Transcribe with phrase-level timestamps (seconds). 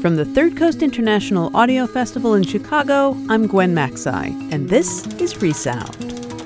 [0.00, 5.40] From the Third Coast International Audio Festival in Chicago, I'm Gwen Macsai, and this is
[5.40, 5.96] Resound.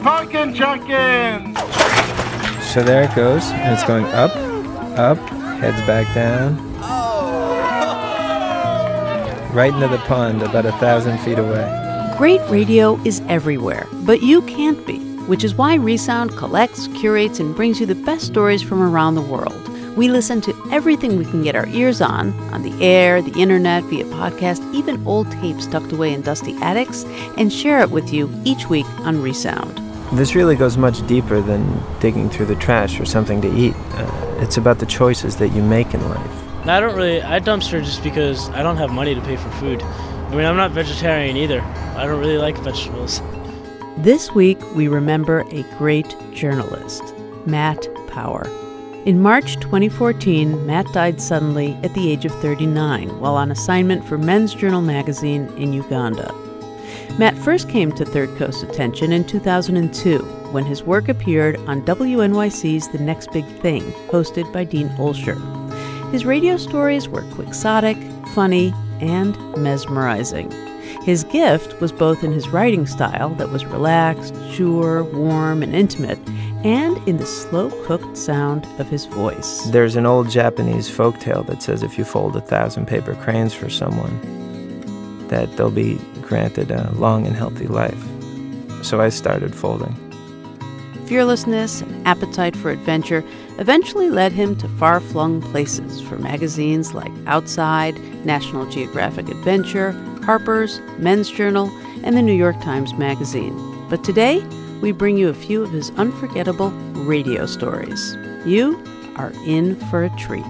[0.00, 1.57] Pumpkin Chunkin!
[2.63, 4.35] So there it goes, and it's going up,
[4.97, 5.19] up,
[5.59, 6.57] heads back down.
[9.53, 12.14] Right into the pond, about a thousand feet away.
[12.17, 17.55] Great radio is everywhere, but you can't be, which is why Resound collects, curates, and
[17.57, 19.70] brings you the best stories from around the world.
[19.96, 23.82] We listen to everything we can get our ears on, on the air, the internet,
[23.84, 27.05] via podcast, even old tapes tucked away in dusty attics,
[27.37, 29.79] and share it with you each week on Resound.
[30.16, 33.74] This really goes much deeper than digging through the trash for something to eat.
[33.95, 36.66] Uh, it's about the choices that you make in life.
[36.66, 39.82] I don't really, I dumpster just because I don't have money to pay for food.
[39.82, 41.60] I mean, I'm not vegetarian either.
[41.96, 43.20] I don't really like vegetables.
[43.98, 47.02] This week, we remember a great journalist,
[47.45, 48.48] Matt Power.
[49.06, 54.18] In March 2014, Matt died suddenly at the age of 39 while on assignment for
[54.18, 56.34] Men's Journal magazine in Uganda.
[57.18, 60.18] Matt first came to Third Coast attention in 2002
[60.52, 65.41] when his work appeared on WNYC's The Next Big Thing, hosted by Dean Olsher.
[66.12, 67.97] His radio stories were quixotic,
[68.34, 70.50] funny, and mesmerizing.
[71.04, 76.19] His gift was both in his writing style that was relaxed, sure, warm, and intimate,
[76.65, 79.62] and in the slow cooked sound of his voice.
[79.71, 83.55] There's an old Japanese folk tale that says if you fold a thousand paper cranes
[83.55, 88.03] for someone, that they'll be granted a long and healthy life.
[88.83, 89.94] So I started folding.
[91.06, 93.25] Fearlessness and appetite for adventure
[93.59, 100.81] eventually led him to far flung places for magazines like Outside, National Geographic Adventure, Harper's,
[100.99, 101.69] Men's Journal,
[102.05, 103.56] and the New York Times Magazine.
[103.88, 104.38] But today,
[104.81, 106.70] we bring you a few of his unforgettable
[107.04, 108.16] radio stories.
[108.44, 108.82] You
[109.16, 110.44] are in for a treat.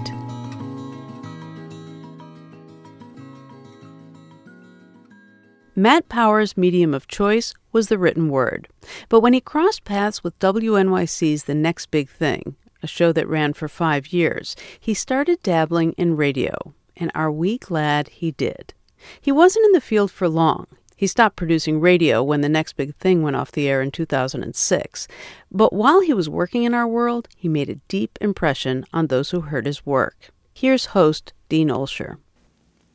[5.75, 8.67] Matt Power's medium of choice was the written word.
[9.09, 13.53] But when he crossed paths with WNYC's The Next Big Thing, a show that ran
[13.53, 16.73] for five years, he started dabbling in radio.
[16.97, 18.73] And are we glad he did?
[19.19, 20.67] He wasn't in the field for long.
[21.01, 25.07] He stopped producing radio when the next big thing went off the air in 2006.
[25.51, 29.31] But while he was working in our world, he made a deep impression on those
[29.31, 30.29] who heard his work.
[30.53, 32.17] Here's host Dean Olsher.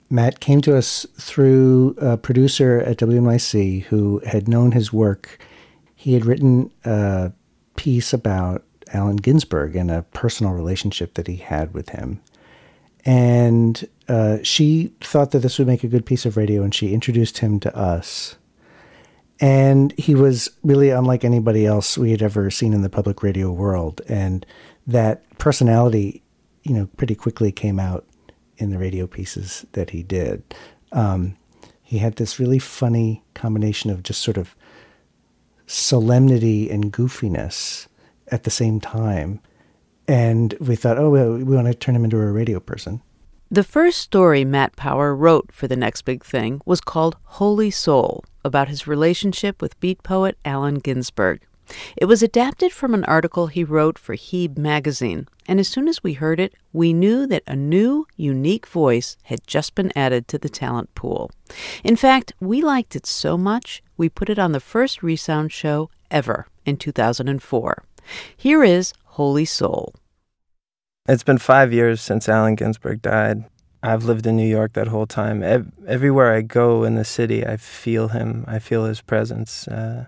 [0.08, 5.44] Matt came to us through a producer at WNYC who had known his work.
[5.96, 7.32] He had written a
[7.74, 8.62] piece about
[8.92, 12.20] Allen Ginsberg and a personal relationship that he had with him.
[13.04, 16.94] And uh, she thought that this would make a good piece of radio, and she
[16.94, 18.36] introduced him to us.
[19.40, 23.50] And he was really unlike anybody else we had ever seen in the public radio
[23.50, 24.00] world.
[24.08, 24.46] And
[24.86, 26.22] that personality,
[26.62, 28.06] you know, pretty quickly came out
[28.56, 30.42] in the radio pieces that he did.
[30.92, 31.36] Um,
[31.82, 34.56] he had this really funny combination of just sort of
[35.66, 37.86] solemnity and goofiness
[38.28, 39.40] at the same time.
[40.08, 43.02] And we thought, oh, well, we want to turn him into a radio person.
[43.48, 48.24] The first story Matt Power wrote for the next big thing was called Holy Soul,
[48.44, 51.42] about his relationship with beat poet Allen Ginsberg.
[51.96, 56.02] It was adapted from an article he wrote for Heeb magazine, and as soon as
[56.02, 60.38] we heard it, we knew that a new, unique voice had just been added to
[60.38, 61.30] the talent pool.
[61.84, 65.88] In fact, we liked it so much, we put it on the first Resound show
[66.10, 67.84] ever in 2004.
[68.36, 69.94] Here is Holy Soul.
[71.08, 73.44] It's been five years since Allen Ginsberg died.
[73.80, 75.42] I've lived in New York that whole time.
[75.42, 78.44] Ev- everywhere I go in the city, I feel him.
[78.48, 79.68] I feel his presence.
[79.68, 80.06] Uh,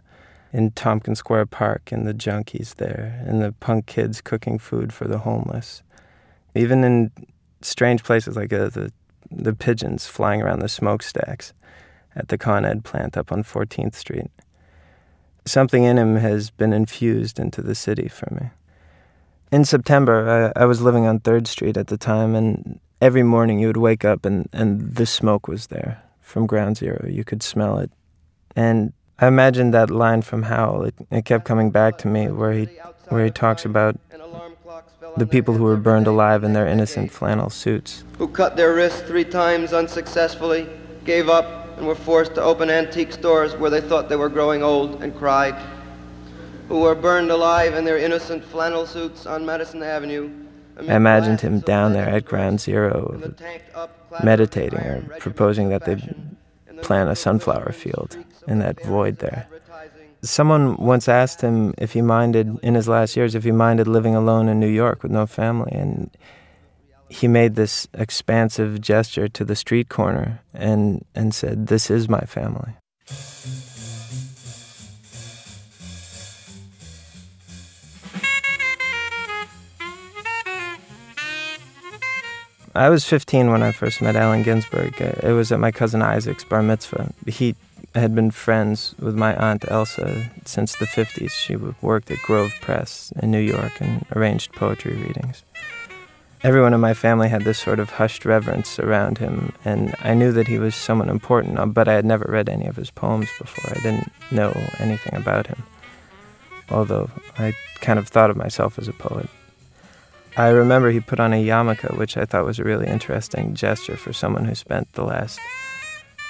[0.53, 5.07] in Tompkins Square Park and the junkies there and the punk kids cooking food for
[5.07, 5.83] the homeless.
[6.55, 7.13] Even in
[7.61, 8.93] strange places like uh, the,
[9.31, 11.53] the pigeons flying around the smokestacks
[12.17, 14.31] at the Con Ed plant up on 14th Street.
[15.45, 18.51] Something in him has been infused into the city for me.
[19.51, 23.59] In September, I, I was living on 3rd Street at the time, and every morning
[23.59, 27.07] you would wake up and, and the smoke was there from ground zero.
[27.09, 27.91] You could smell it.
[28.55, 30.85] And I imagined that line from Howl.
[30.85, 32.67] It, it kept coming back to me where he,
[33.09, 33.99] where he talks about
[35.17, 38.05] the people who were burned alive in their innocent flannel suits.
[38.19, 40.69] Who cut their wrists three times unsuccessfully,
[41.05, 44.63] gave up, and were forced to open antique stores where they thought they were growing
[44.63, 45.55] old and cried.
[46.69, 50.31] Who were burned alive in their innocent flannel suits on Madison Avenue.
[50.89, 53.33] I imagined him down there at ground zero,
[54.23, 55.97] meditating or proposing that they
[56.83, 58.17] plant a sunflower field
[58.47, 59.49] in that void there.
[60.23, 64.15] Someone once asked him if he minded, in his last years, if he minded living
[64.15, 65.73] alone in New York with no family.
[65.73, 66.11] And
[67.09, 72.21] he made this expansive gesture to the street corner and, and said, This is my
[72.21, 72.75] family.
[82.79, 85.01] I was 15 when I first met Allen Ginsberg.
[85.01, 87.13] It was at my cousin Isaac's bar mitzvah.
[87.27, 87.57] He
[87.97, 91.33] had been friends with my aunt Elsa since the 50s.
[91.33, 95.43] She worked at Grove Press in New York and arranged poetry readings.
[96.45, 100.31] Everyone in my family had this sort of hushed reverence around him, and I knew
[100.31, 103.29] that he was someone important, uh, but I had never read any of his poems
[103.41, 103.73] before.
[103.77, 105.65] I didn't know anything about him,
[106.71, 107.11] although
[107.41, 109.29] I kind of thought of myself as a poet.
[110.39, 113.97] I remember he put on a yarmulke, which I thought was a really interesting gesture
[113.97, 115.41] for someone who spent the last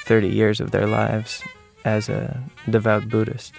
[0.07, 1.43] 30 years of their lives
[1.85, 3.53] as a devout Buddhist.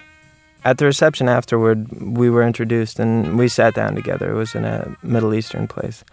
[0.65, 4.31] At the reception afterward, we were introduced and we sat down together.
[4.31, 6.03] It was in a Middle Eastern place.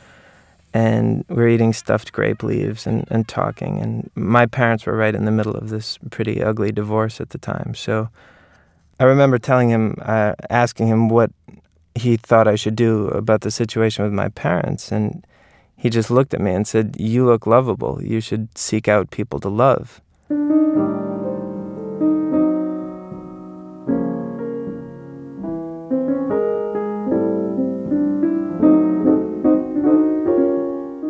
[0.75, 3.81] And we were eating stuffed grape leaves and, and talking.
[3.81, 7.39] And my parents were right in the middle of this pretty ugly divorce at the
[7.39, 7.75] time.
[7.75, 8.11] So
[9.01, 11.31] I remember telling him, uh, asking him what
[11.97, 14.93] he thought I should do about the situation with my parents.
[14.93, 15.27] And
[15.77, 18.03] he just looked at me and said, You look lovable.
[18.03, 20.01] You should seek out people to love.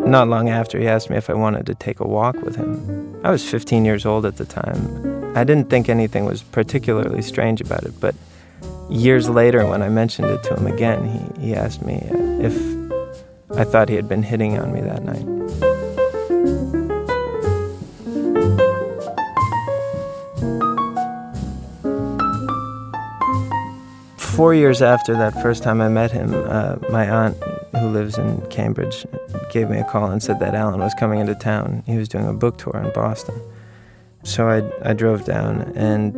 [0.06, 3.20] Not long after, he asked me if I wanted to take a walk with him.
[3.24, 5.36] I was 15 years old at the time.
[5.36, 8.14] I didn't think anything was particularly strange about it, but
[8.88, 12.00] years later, when I mentioned it to him again, he, he asked me
[12.40, 12.54] if
[13.56, 15.26] I thought he had been hitting on me that night.
[24.18, 27.36] Four years after that first time I met him, uh, my aunt,
[27.72, 29.06] who lives in Cambridge,
[29.50, 31.82] gave me a call and said that Allen was coming into town.
[31.86, 33.40] He was doing a book tour in Boston.
[34.24, 36.14] So I, I drove down and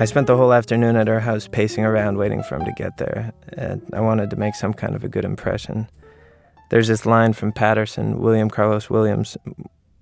[0.00, 2.98] I spent the whole afternoon at her house pacing around waiting for him to get
[2.98, 3.32] there.
[3.54, 5.88] And I wanted to make some kind of a good impression.
[6.70, 9.36] There's this line from Paterson, William Carlos Williams,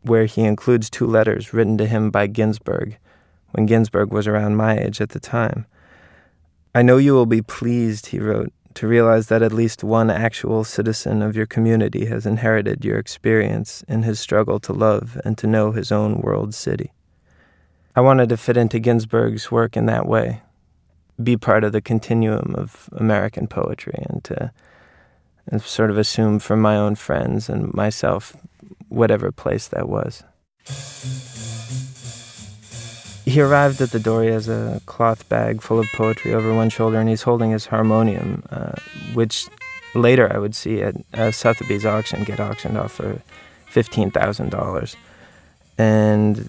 [0.03, 2.99] where he includes two letters written to him by Ginsberg
[3.53, 5.65] when Ginsberg was around my age at the time.
[6.75, 10.63] I know you will be pleased, he wrote, to realize that at least one actual
[10.65, 15.47] citizen of your community has inherited your experience in his struggle to love and to
[15.47, 16.93] know his own world city.
[17.97, 20.43] I wanted to fit into Ginsberg's work in that way,
[21.23, 24.53] be part of the continuum of American poetry, and to
[25.49, 28.37] and sort of assume for my own friends and myself
[28.89, 30.23] whatever place that was.
[33.25, 34.25] He arrived at the door.
[34.25, 37.67] He has a cloth bag full of poetry over one shoulder, and he's holding his
[37.67, 38.73] harmonium, uh,
[39.15, 39.49] which
[39.95, 43.23] later I would see at uh, Sotheby's auction get auctioned off for
[43.67, 44.97] fifteen thousand dollars.
[45.79, 46.49] And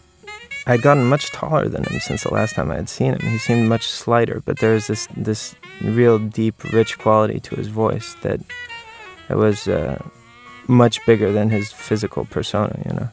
[0.70, 3.22] I'd gotten much taller than him since the last time I had seen him.
[3.32, 7.70] He seemed much slighter, but there was this this real deep, rich quality to his
[7.70, 8.42] voice that
[9.30, 9.98] that was uh,
[10.68, 12.82] much bigger than his physical persona.
[12.86, 13.10] You know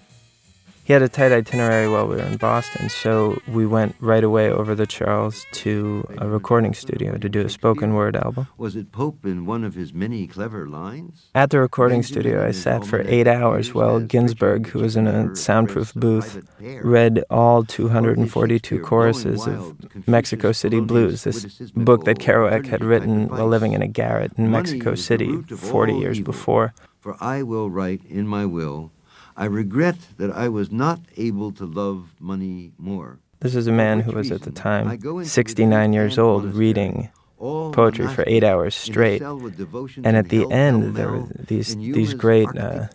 [0.85, 4.51] he had a tight itinerary while we were in Boston, so we went right away
[4.51, 8.49] over the Charles to a recording studio to do a spoken word album.
[8.59, 11.31] Was it Pope in one of his many clever lines?
[11.35, 15.35] At the recording studio, I sat for eight hours while Ginsberg, who was in a
[15.35, 19.75] soundproof booth, read all 242 choruses of
[20.07, 24.51] Mexico City Blues, this book that Kerouac had written while living in a garret in
[24.51, 26.75] Mexico City 40 years before.
[27.01, 28.91] For I will write in my will
[29.37, 33.19] I regret that I was not able to love money more.
[33.41, 38.25] This is a man who was at the time 69 years old reading poetry for
[38.27, 39.21] eight hours straight.
[39.21, 42.87] And at the end, there were these, these great, uh,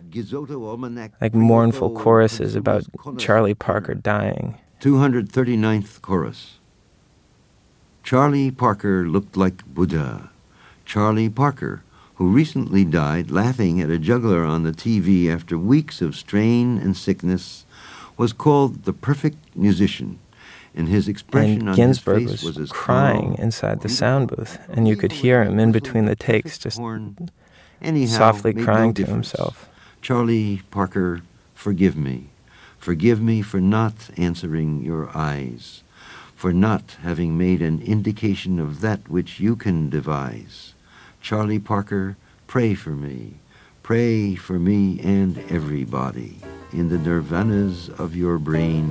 [1.20, 2.84] like mournful choruses about
[3.18, 4.58] Charlie Parker dying.
[4.80, 6.58] 239th chorus.
[8.02, 10.30] Charlie Parker looked like Buddha.
[10.84, 11.84] Charlie Parker
[12.20, 16.94] who recently died laughing at a juggler on the TV after weeks of strain and
[16.94, 17.64] sickness,
[18.18, 20.18] was called the perfect musician.
[20.74, 23.88] And his expression and on Ginsberg his face was, was, as crying calm, inside the
[23.88, 26.78] sound booth, and you could hear him in between the takes, just
[27.80, 29.70] Anyhow, softly crying no to himself.
[30.02, 31.22] Charlie Parker,
[31.54, 32.26] forgive me.
[32.76, 35.82] Forgive me for not answering your eyes,
[36.36, 40.69] for not having made an indication of that which you can devise.
[41.20, 43.34] Charlie Parker, pray for me.
[43.82, 46.38] Pray for me and everybody
[46.72, 48.86] in the nirvanas of your brain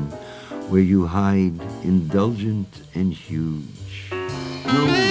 [0.69, 4.11] where you hide indulgent and huge.
[4.11, 5.09] No.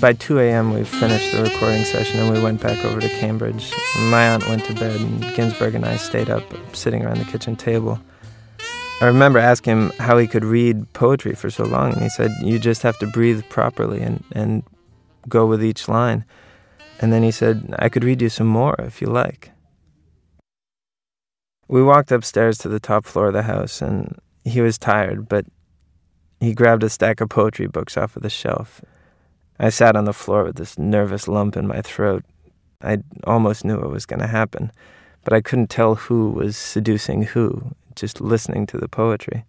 [0.00, 3.72] By 2 a.m., we finished the recording session and we went back over to Cambridge.
[4.02, 7.56] My aunt went to bed, and Ginsberg and I stayed up, sitting around the kitchen
[7.56, 7.98] table.
[9.00, 12.32] I remember asking him how he could read poetry for so long, and he said,
[12.42, 14.64] You just have to breathe properly and, and
[15.28, 16.24] go with each line.
[17.00, 19.52] And then he said, I could read you some more if you like.
[21.68, 25.46] We walked upstairs to the top floor of the house, and he was tired, but
[26.40, 28.80] he grabbed a stack of poetry books off of the shelf.
[29.60, 32.24] I sat on the floor with this nervous lump in my throat.
[32.82, 34.72] I almost knew it was going to happen,
[35.22, 39.44] but I couldn't tell who was seducing who, just listening to the poetry.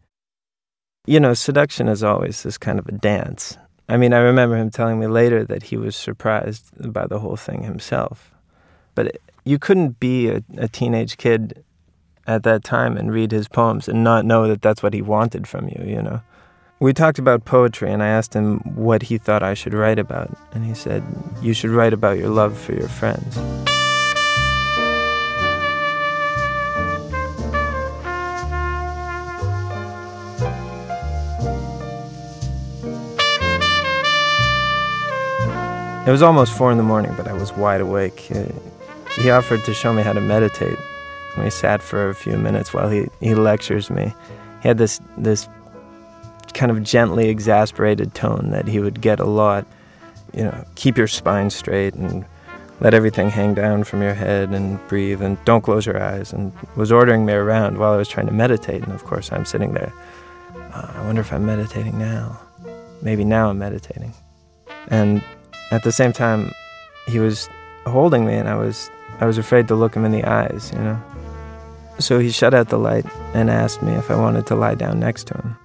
[1.05, 3.57] You know, seduction is always this kind of a dance.
[3.87, 7.35] I mean, I remember him telling me later that he was surprised by the whole
[7.35, 8.31] thing himself.
[8.93, 11.63] But it, you couldn't be a, a teenage kid
[12.27, 15.47] at that time and read his poems and not know that that's what he wanted
[15.47, 16.21] from you, you know.
[16.79, 20.29] We talked about poetry, and I asked him what he thought I should write about.
[20.53, 21.03] And he said,
[21.41, 23.37] You should write about your love for your friends.
[36.09, 38.31] It was almost four in the morning, but I was wide awake.
[39.15, 40.79] He offered to show me how to meditate.
[41.37, 44.11] We sat for a few minutes while he, he lectures me.
[44.63, 45.47] He had this, this
[46.55, 49.67] kind of gently exasperated tone that he would get a lot.
[50.33, 52.25] You know, keep your spine straight and
[52.79, 56.51] let everything hang down from your head and breathe and don't close your eyes and
[56.75, 58.81] was ordering me around while I was trying to meditate.
[58.81, 59.93] And of course, I'm sitting there.
[60.73, 62.41] Uh, I wonder if I'm meditating now.
[63.03, 64.15] Maybe now I'm meditating.
[64.87, 65.21] And
[65.71, 66.51] at the same time,
[67.07, 67.49] he was
[67.85, 70.79] holding me and I was I was afraid to look him in the eyes, you
[70.79, 71.01] know.
[71.99, 74.99] So he shut out the light and asked me if I wanted to lie down
[74.99, 75.57] next to him.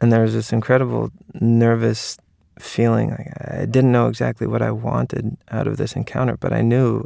[0.00, 2.16] And there was this incredible nervous
[2.58, 3.10] feeling.
[3.10, 7.04] Like I didn't know exactly what I wanted out of this encounter, but I knew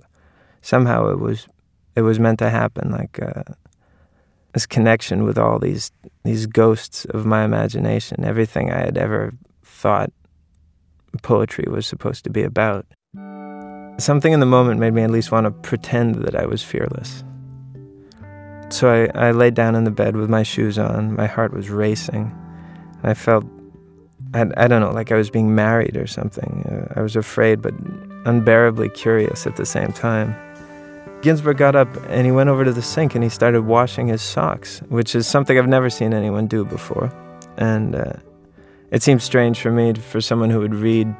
[0.63, 1.47] somehow it was
[1.97, 2.91] it was meant to happen.
[2.91, 3.43] Like uh,
[4.53, 5.91] this connection with all these
[6.25, 9.35] these ghosts of my imagination, everything I had ever
[9.65, 10.13] thought
[11.23, 12.87] poetry was supposed to be about.
[13.99, 17.23] Something in the moment made me at least want to pretend that I was fearless.
[18.71, 21.15] So I, I laid down in the bed with my shoes on.
[21.15, 22.35] My heart was racing.
[23.03, 23.45] I felt,
[24.33, 26.65] I, I don't know, like I was being married or something.
[26.71, 27.75] Uh, I was afraid, but
[28.25, 30.35] unbearably curious at the same time.
[31.23, 34.23] Ginsberg got up and he went over to the sink and he started washing his
[34.23, 37.13] socks, which is something I've never seen anyone do before.
[37.59, 38.15] And uh,
[38.91, 41.15] it seems strange for me, for someone who would read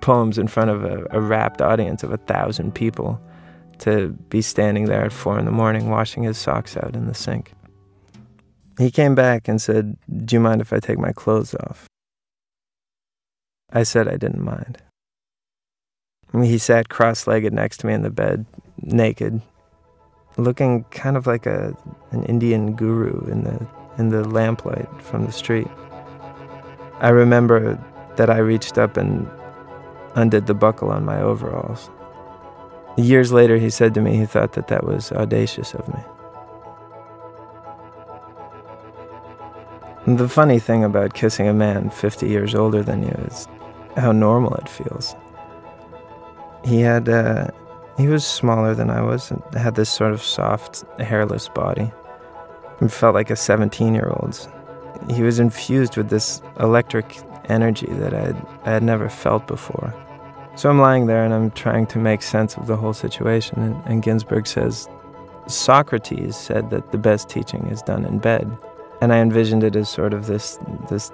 [0.00, 3.20] poems in front of a, a rapt audience of a thousand people,
[3.78, 7.14] to be standing there at four in the morning washing his socks out in the
[7.14, 7.52] sink.
[8.78, 11.86] He came back and said, Do you mind if I take my clothes off?
[13.72, 14.78] I said I didn't mind.
[16.32, 18.46] He sat cross legged next to me in the bed,
[18.82, 19.40] naked,
[20.36, 21.74] looking kind of like a,
[22.12, 25.68] an Indian guru in the, in the lamplight from the street.
[27.00, 27.78] I remember
[28.16, 29.28] that I reached up and
[30.14, 31.90] undid the buckle on my overalls.
[32.96, 36.00] Years later, he said to me he thought that that was audacious of me.
[40.16, 43.46] The funny thing about kissing a man 50 years older than you is
[43.96, 45.14] how normal it feels.
[46.64, 47.48] He had, uh,
[47.96, 51.92] he was smaller than I was and had this sort of soft, hairless body.
[52.80, 54.48] It felt like a 17 year old's.
[55.10, 59.94] He was infused with this electric energy that I had, I had never felt before.
[60.54, 63.62] So I'm lying there and I'm trying to make sense of the whole situation.
[63.62, 64.88] And, and Ginsberg says,
[65.46, 68.50] Socrates said that the best teaching is done in bed.
[69.00, 70.58] And I envisioned it as sort of this
[70.90, 71.12] this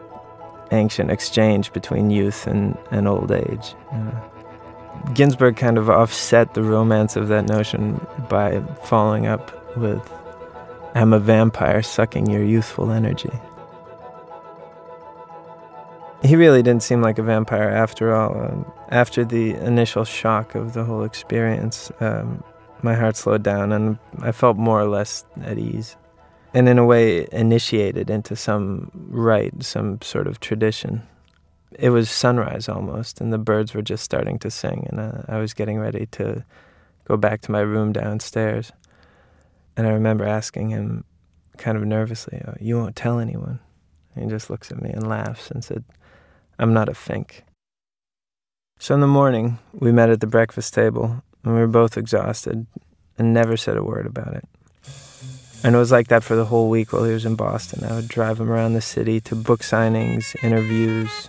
[0.70, 3.74] ancient exchange between youth and, and old age.
[3.92, 4.12] Uh,
[5.12, 10.10] Ginsberg kind of offset the romance of that notion by following up with
[10.94, 13.32] I'm a vampire sucking your youthful energy.
[16.24, 18.36] He really didn't seem like a vampire after all.
[18.36, 22.42] Um, after the initial shock of the whole experience, um,
[22.82, 25.96] my heart slowed down and I felt more or less at ease
[26.54, 31.02] and in a way initiated into some rite, some sort of tradition.
[31.76, 35.38] It was sunrise almost, and the birds were just starting to sing, and uh, I
[35.38, 36.44] was getting ready to
[37.06, 38.70] go back to my room downstairs.
[39.76, 41.04] And I remember asking him,
[41.58, 43.58] kind of nervously, oh, You won't tell anyone?
[44.14, 45.84] And he just looks at me and laughs and said,
[46.58, 47.44] I'm not a fink.
[48.78, 52.66] So in the morning, we met at the breakfast table, and we were both exhausted
[53.18, 54.44] and never said a word about it.
[55.62, 57.84] And it was like that for the whole week while he was in Boston.
[57.84, 61.28] I would drive him around the city to book signings, interviews,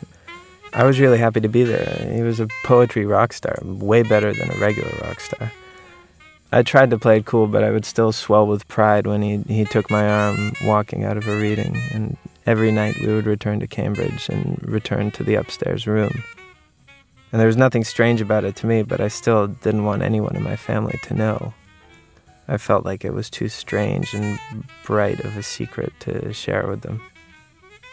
[0.76, 2.12] I was really happy to be there.
[2.14, 5.50] He was a poetry rock star, way better than a regular rock star.
[6.52, 9.38] I tried to play it cool, but I would still swell with pride when he,
[9.48, 11.78] he took my arm walking out of a reading.
[11.94, 16.24] And every night we would return to Cambridge and return to the upstairs room.
[17.32, 20.36] And there was nothing strange about it to me, but I still didn't want anyone
[20.36, 21.54] in my family to know.
[22.48, 24.40] I felt like it was too strange and
[24.86, 27.02] bright of a secret to share with them.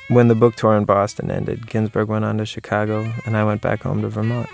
[0.08, 3.62] When the book tour in Boston ended, Ginsberg went on to Chicago, and I went
[3.62, 4.48] back home to Vermont.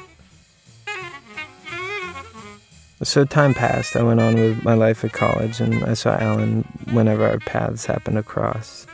[3.02, 3.94] So time passed.
[3.94, 6.62] I went on with my life at college, and I saw Allen
[6.92, 8.87] whenever our paths happened to cross.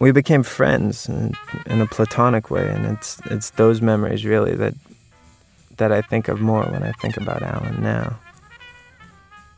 [0.00, 1.34] We became friends in,
[1.66, 4.74] in a platonic way, and it's it's those memories really that
[5.76, 8.18] that I think of more when I think about Allen now.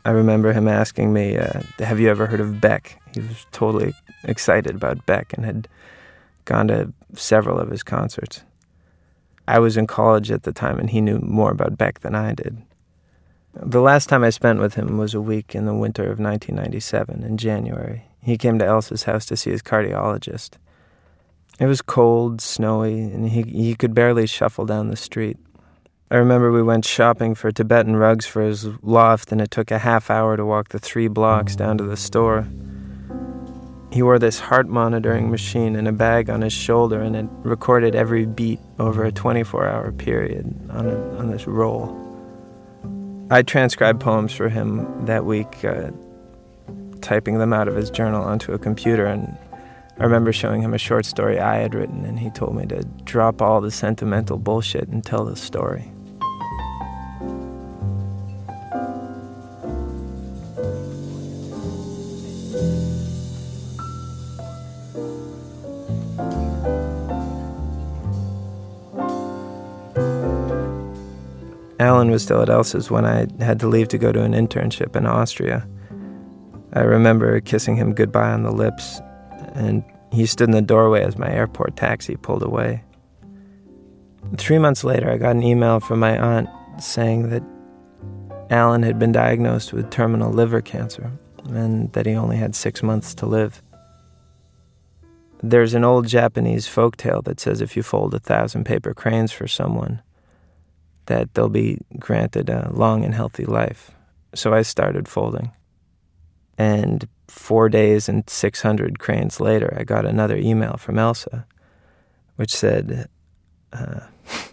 [0.03, 3.93] I remember him asking me, uh, "Have you ever heard of Beck?" He was totally
[4.23, 5.67] excited about Beck and had
[6.45, 8.41] gone to several of his concerts.
[9.47, 12.33] I was in college at the time, and he knew more about Beck than I
[12.33, 12.61] did.
[13.53, 17.23] The last time I spent with him was a week in the winter of 1997,
[17.23, 18.05] in January.
[18.23, 20.51] He came to Elsa's house to see his cardiologist.
[21.59, 25.37] It was cold, snowy, and he, he could barely shuffle down the street.
[26.09, 29.79] I remember we went shopping for Tibetan rugs for his loft, and it took a
[29.79, 32.47] half hour to walk the three blocks down to the store.
[33.91, 37.95] He wore this heart monitoring machine in a bag on his shoulder, and it recorded
[37.95, 41.97] every beat over a 24 hour period on, a, on this roll.
[43.29, 45.91] I transcribed poems for him that week, uh,
[47.01, 49.37] typing them out of his journal onto a computer, and
[49.99, 52.83] I remember showing him a short story I had written, and he told me to
[53.03, 55.91] drop all the sentimental bullshit and tell the story.
[71.79, 74.95] Allen was still at Elsa's when I had to leave to go to an internship
[74.95, 75.67] in Austria.
[76.73, 79.01] I remember kissing him goodbye on the lips,
[79.53, 82.83] and he stood in the doorway as my airport taxi pulled away.
[84.37, 87.43] Three months later, I got an email from my aunt saying that
[88.49, 91.11] Allen had been diagnosed with terminal liver cancer
[91.49, 93.61] and that he only had six months to live.
[95.43, 99.31] There's an old Japanese folk tale that says if you fold a thousand paper cranes
[99.31, 100.01] for someone,
[101.07, 103.91] that they'll be granted a long and healthy life.
[104.35, 105.51] So I started folding.
[106.61, 111.47] And four days and 600 cranes later, I got another email from Elsa,
[112.35, 113.09] which said,
[113.73, 114.01] uh,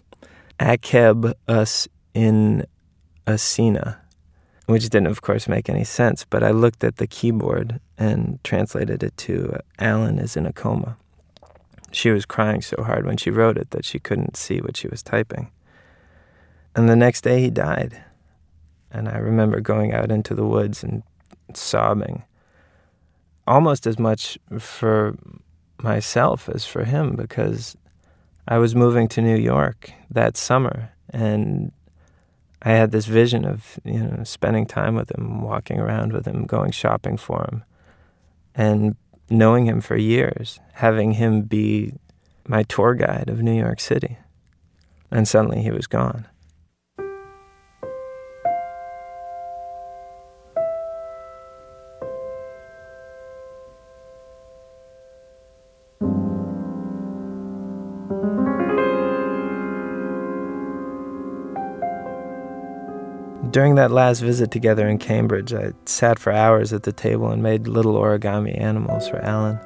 [0.58, 2.64] Akeb us in
[3.26, 3.98] Asina,
[4.64, 9.02] which didn't, of course, make any sense, but I looked at the keyboard and translated
[9.02, 10.96] it to Allen is in a coma.
[11.92, 14.88] She was crying so hard when she wrote it that she couldn't see what she
[14.88, 15.50] was typing.
[16.74, 18.02] And the next day he died.
[18.90, 21.02] And I remember going out into the woods and
[21.54, 22.24] sobbing,
[23.46, 25.16] almost as much for
[25.80, 27.76] myself as for him, because
[28.46, 31.72] I was moving to New York that summer and
[32.62, 36.44] I had this vision of, you know, spending time with him, walking around with him,
[36.44, 37.64] going shopping for him,
[38.54, 38.96] and
[39.30, 41.94] knowing him for years, having him be
[42.48, 44.18] my tour guide of New York City.
[45.10, 46.26] And suddenly he was gone.
[63.58, 67.42] During that last visit together in Cambridge, I sat for hours at the table and
[67.42, 69.58] made little origami animals for Allen.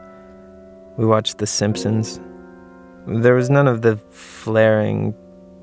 [0.96, 2.18] We watched The Simpsons.
[3.07, 5.14] There was none of the flaring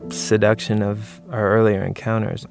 [0.09, 2.45] seduction of our earlier encounters.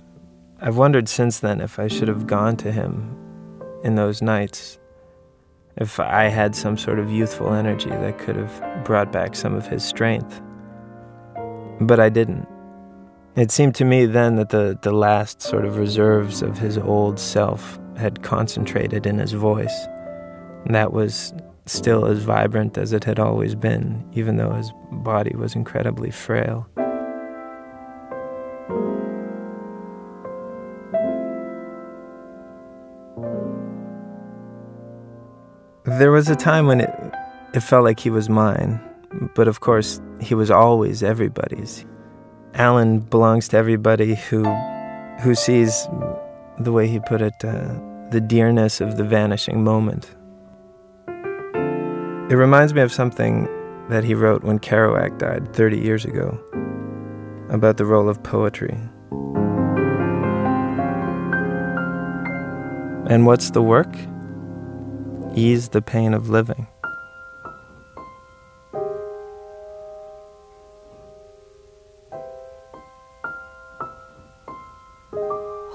[0.60, 3.16] I've wondered since then if I should have gone to him
[3.84, 4.80] in those nights,
[5.76, 9.68] if I had some sort of youthful energy that could have brought back some of
[9.68, 10.42] his strength.
[11.80, 12.48] But I didn't.
[13.38, 17.20] It seemed to me then that the, the last sort of reserves of his old
[17.20, 19.86] self had concentrated in his voice.
[20.64, 21.32] And that was
[21.64, 26.68] still as vibrant as it had always been, even though his body was incredibly frail.
[35.84, 36.90] There was a time when it,
[37.54, 38.80] it felt like he was mine,
[39.36, 41.86] but of course, he was always everybody's.
[42.58, 44.42] Allen belongs to everybody who
[45.22, 45.86] who sees
[46.58, 47.72] the way he put it uh,
[48.10, 50.10] the dearness of the vanishing moment.
[52.28, 53.48] It reminds me of something
[53.88, 56.36] that he wrote when Kerouac died 30 years ago
[57.48, 58.76] about the role of poetry.
[63.08, 63.94] And what's the work?
[65.36, 66.66] Ease the pain of living.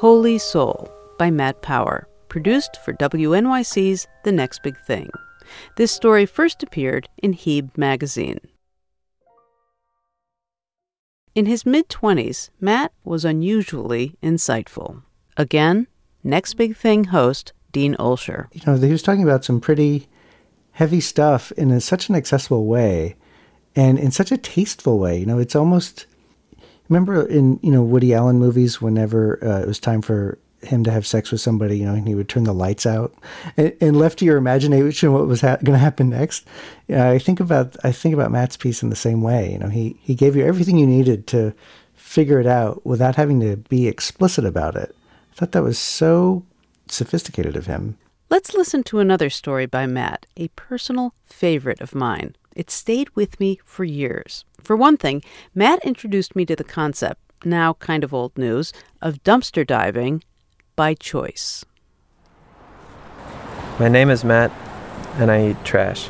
[0.04, 5.10] Holy Soul by Matt Power, produced for WNYC's The Next Big Thing.
[5.78, 8.40] This story first appeared in Heeb magazine.
[11.36, 15.04] In his mid 20s, Matt was unusually insightful.
[15.38, 15.88] Again,
[16.22, 18.48] Next Big Thing host Dean Olsher.
[18.52, 20.10] You know, he was talking about some pretty
[20.74, 23.16] heavy stuff in a, such an accessible way
[23.74, 25.18] and in such a tasteful way.
[25.18, 26.08] You know, it's almost
[26.94, 30.92] remember in you know Woody Allen movies whenever uh, it was time for him to
[30.92, 33.14] have sex with somebody, you know, and he would turn the lights out,
[33.58, 36.48] and, and left to your imagination what was ha- going to happen next.
[36.90, 39.52] I think about I think about Matt's piece in the same way.
[39.52, 41.54] You know, he he gave you everything you needed to
[41.96, 44.96] figure it out without having to be explicit about it.
[45.32, 46.46] I thought that was so
[46.88, 47.98] sophisticated of him.
[48.30, 52.36] Let's listen to another story by Matt, a personal favorite of mine.
[52.56, 54.46] It stayed with me for years.
[54.64, 55.22] For one thing,
[55.54, 58.72] Matt introduced me to the concept, now kind of old news,
[59.02, 60.24] of dumpster diving
[60.76, 61.66] by choice.
[63.80, 64.52] My name is Matt,
[65.16, 66.10] and I eat trash.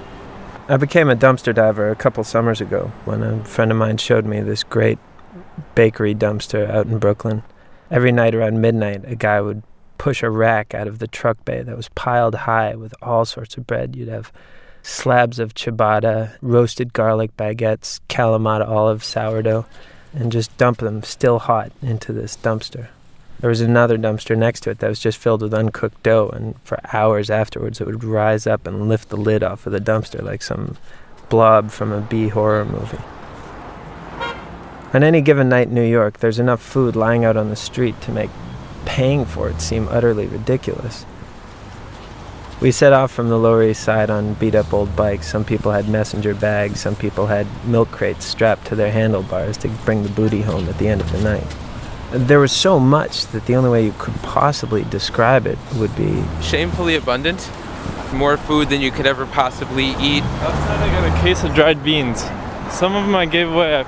[0.68, 4.26] I became a dumpster diver a couple summers ago when a friend of mine showed
[4.26, 5.00] me this great
[5.74, 7.44] bakery dumpster out in Brooklyn.
[7.90, 9.64] Every night around midnight, a guy would
[9.98, 13.58] push a rack out of the truck bay that was piled high with all sorts
[13.58, 13.96] of bread.
[13.96, 14.32] You'd have
[14.84, 19.66] slabs of ciabatta, roasted garlic baguettes, Kalamata olive sourdough,
[20.14, 22.90] and just dump them still hot into this dumpster.
[23.40, 26.56] There was another dumpster next to it that was just filled with uncooked dough, and
[26.64, 30.22] for hours afterwards it would rise up and lift the lid off of the dumpster
[30.22, 30.78] like some
[31.30, 33.04] blob from a B horror movie.
[34.94, 38.00] On any given night in New York, there's enough food lying out on the street
[38.02, 38.30] to make
[38.86, 41.06] paying for it seem utterly ridiculous.
[42.62, 45.28] We set off from the Lower East Side on beat up old bikes.
[45.28, 49.68] Some people had messenger bags, some people had milk crates strapped to their handlebars to
[49.86, 51.46] bring the booty home at the end of the night.
[52.12, 56.24] There was so much that the only way you could possibly describe it would be
[56.42, 57.50] shamefully abundant.
[58.14, 60.24] More food than you could ever possibly eat.
[60.24, 62.22] Outside, I got a case of dried beans.
[62.72, 63.78] Some of them I gave away.
[63.78, 63.82] I,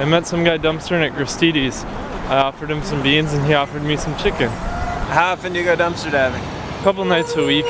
[0.00, 1.84] I met some guy dumpstering at Gristedes.
[2.28, 4.48] I offered him some beans and he offered me some chicken.
[4.48, 6.63] How often do you go dumpster diving?
[6.84, 7.64] A couple nights a week.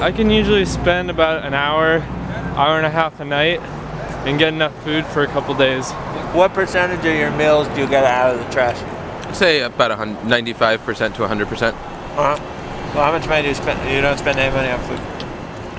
[0.00, 1.98] I can usually spend about an hour,
[2.56, 3.60] hour and a half a night
[4.24, 5.92] and get enough food for a couple days.
[6.32, 8.78] What percentage of your meals do you get out of the trash?
[9.36, 11.72] Say about 95% to 100%.
[11.72, 12.40] Uh-huh.
[12.94, 13.94] Well, how much money do you spend?
[13.94, 15.00] You don't spend any money on food.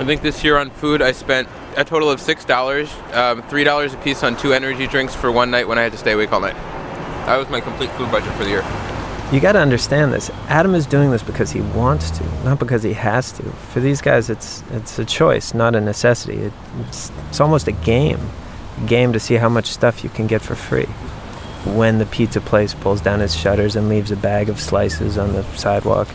[0.00, 3.64] I think this year on food I spent a total of six dollars, um, three
[3.64, 6.12] dollars a piece on two energy drinks for one night when I had to stay
[6.12, 6.54] awake all night.
[7.26, 8.85] That was my complete food budget for the year.
[9.32, 10.30] You got to understand this.
[10.48, 13.42] Adam is doing this because he wants to, not because he has to.
[13.42, 16.36] For these guys, it's it's a choice, not a necessity.
[16.36, 18.20] It, it's it's almost a game,
[18.80, 20.86] a game to see how much stuff you can get for free.
[21.74, 25.32] When the pizza place pulls down its shutters and leaves a bag of slices on
[25.32, 26.06] the sidewalk,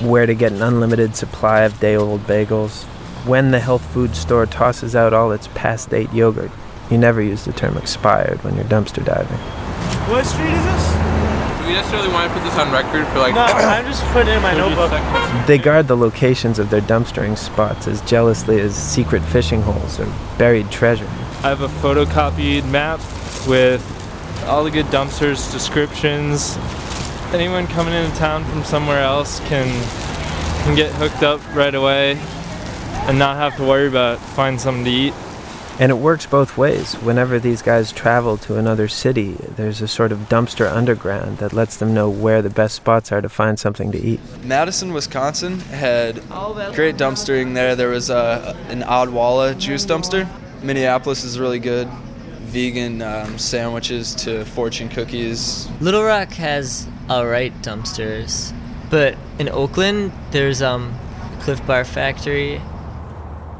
[0.00, 2.84] where to get an unlimited supply of day-old bagels,
[3.26, 6.50] when the health food store tosses out all its past-date yogurt.
[6.90, 9.38] You never use the term expired when you're dumpster diving.
[10.08, 11.13] What street is this?
[11.64, 13.34] Do we necessarily want to put this on record for like?
[13.34, 14.90] No, I'm just putting it in my notebook.
[15.46, 20.04] They guard the locations of their dumpstering spots as jealously as secret fishing holes or
[20.36, 21.06] buried treasure.
[21.42, 23.00] I have a photocopied map
[23.48, 23.82] with
[24.46, 26.58] all the good dumpsters, descriptions.
[27.32, 29.66] Anyone coming into town from somewhere else can
[30.64, 32.18] can get hooked up right away
[33.06, 35.14] and not have to worry about finding something to eat.
[35.80, 36.94] And it works both ways.
[36.94, 41.78] Whenever these guys travel to another city, there's a sort of dumpster underground that lets
[41.78, 44.20] them know where the best spots are to find something to eat.
[44.44, 46.16] Madison, Wisconsin had
[46.74, 47.74] great dumpstering there.
[47.74, 50.28] There was uh, an Odwalla juice dumpster.
[50.62, 51.88] Minneapolis is really good.
[52.44, 55.68] Vegan um, sandwiches to fortune cookies.
[55.80, 58.54] Little Rock has alright dumpsters,
[58.90, 60.96] but in Oakland there's um
[61.40, 62.60] Clif Bar Factory.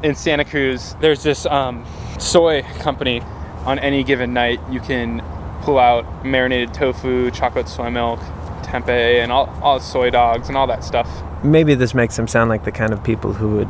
[0.01, 1.85] In Santa Cruz, there's this um,
[2.19, 3.21] soy company.
[3.65, 5.23] On any given night, you can
[5.61, 8.19] pull out marinated tofu, chocolate soy milk,
[8.61, 11.09] tempeh, and all, all soy dogs and all that stuff.
[11.43, 13.69] Maybe this makes them sound like the kind of people who would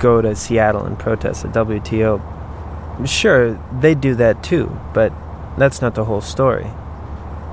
[0.00, 2.20] go to Seattle and protest the WTO.
[3.06, 5.12] Sure, they do that too, but
[5.56, 6.66] that's not the whole story.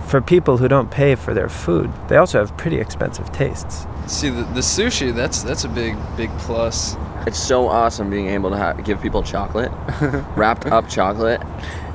[0.07, 3.85] for people who don't pay for their food, they also have pretty expensive tastes.
[4.07, 6.95] See the, the sushi, that's that's a big big plus.
[7.27, 9.69] It's so awesome being able to ha- give people chocolate,
[10.37, 11.41] wrapped up chocolate.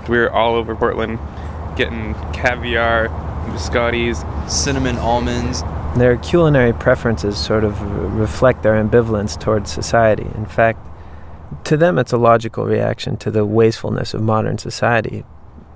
[0.07, 1.19] We were all over Portland
[1.75, 3.09] getting caviar,
[3.47, 5.63] biscottis, cinnamon almonds.
[5.97, 7.81] Their culinary preferences sort of
[8.15, 10.31] reflect their ambivalence towards society.
[10.35, 10.81] In fact,
[11.65, 15.25] to them, it's a logical reaction to the wastefulness of modern society,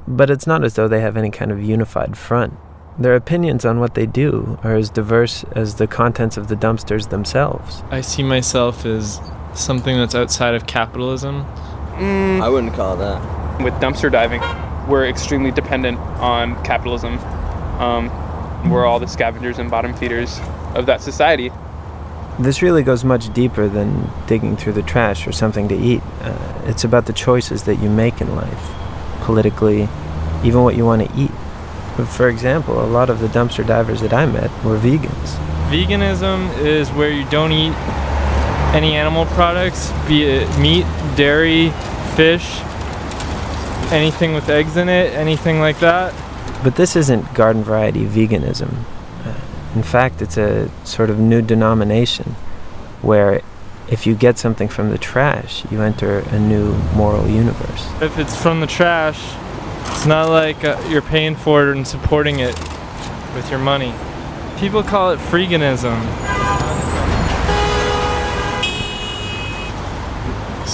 [0.06, 2.52] but it's not as though they have any kind of unified front.
[2.98, 7.08] Their opinions on what they do are as diverse as the contents of the dumpsters
[7.08, 7.82] themselves.
[7.90, 9.18] I see myself as
[9.58, 11.44] something that's outside of capitalism.
[11.96, 12.42] Mm.
[12.42, 13.62] I wouldn't call it that.
[13.62, 14.40] With dumpster diving,
[14.88, 17.18] we're extremely dependent on capitalism.
[17.80, 18.10] Um,
[18.70, 20.40] we're all the scavengers and bottom feeders
[20.74, 21.50] of that society.
[22.38, 26.02] This really goes much deeper than digging through the trash for something to eat.
[26.20, 28.70] Uh, it's about the choices that you make in life,
[29.22, 29.88] politically,
[30.44, 31.30] even what you want to eat.
[32.08, 35.36] For example, a lot of the dumpster divers that I met were vegans.
[35.70, 37.72] Veganism is where you don't eat
[38.74, 40.84] any animal products, be it meat,
[41.16, 41.70] dairy,
[42.14, 42.60] fish,
[43.92, 46.12] anything with eggs in it, anything like that.
[46.64, 48.74] But this isn't garden variety veganism.
[49.74, 52.34] In fact, it's a sort of new denomination
[53.02, 53.42] where
[53.90, 57.86] if you get something from the trash, you enter a new moral universe.
[58.00, 59.20] If it's from the trash,
[59.90, 62.58] it's not like uh, you're paying for it and supporting it
[63.34, 63.94] with your money.
[64.58, 66.00] People call it freeganism.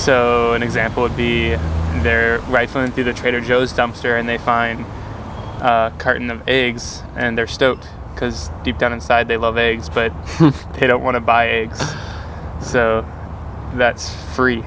[0.02, 1.50] So, an example would be
[2.02, 4.80] they're rifling through the Trader Joe's dumpster and they find
[5.60, 10.12] a carton of eggs and they're stoked because deep down inside they love eggs, but
[10.72, 11.80] they don't want to buy eggs.
[12.60, 13.06] So,
[13.74, 14.64] that's free.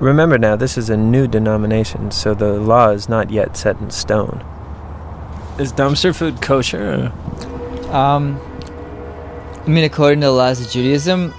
[0.00, 3.90] Remember now, this is a new denomination, so the law is not yet set in
[3.90, 4.42] stone.
[5.58, 7.12] Is dumpster food kosher?
[7.90, 8.40] Um,
[9.66, 11.34] I mean, according to the laws of Judaism,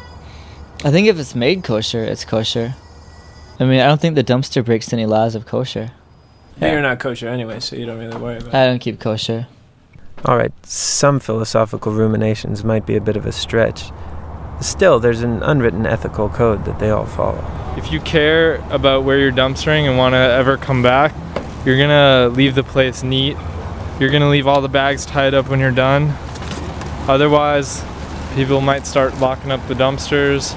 [0.85, 2.75] I think if it's made kosher, it's kosher.
[3.59, 5.91] I mean, I don't think the dumpster breaks any laws of kosher.
[6.61, 6.71] Yeah.
[6.71, 8.53] You're not kosher anyway, so you don't really worry about it.
[8.53, 9.47] I don't keep kosher.
[10.25, 13.91] All right, some philosophical ruminations might be a bit of a stretch.
[14.61, 17.45] Still, there's an unwritten ethical code that they all follow.
[17.77, 21.13] If you care about where you're dumpstering and want to ever come back,
[21.65, 23.37] you're going to leave the place neat.
[23.99, 26.13] You're going to leave all the bags tied up when you're done.
[27.07, 27.83] Otherwise,
[28.35, 30.53] people might start locking up the dumpsters.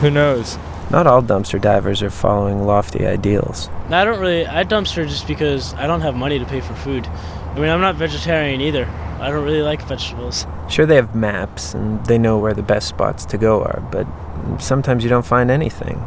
[0.00, 0.58] Who knows?
[0.90, 3.68] Not all dumpster divers are following lofty ideals.
[3.90, 4.46] I don't really.
[4.46, 7.06] I dumpster just because I don't have money to pay for food.
[7.06, 8.86] I mean, I'm not vegetarian either.
[9.20, 10.46] I don't really like vegetables.
[10.68, 14.06] Sure, they have maps and they know where the best spots to go are, but
[14.60, 16.04] sometimes you don't find anything.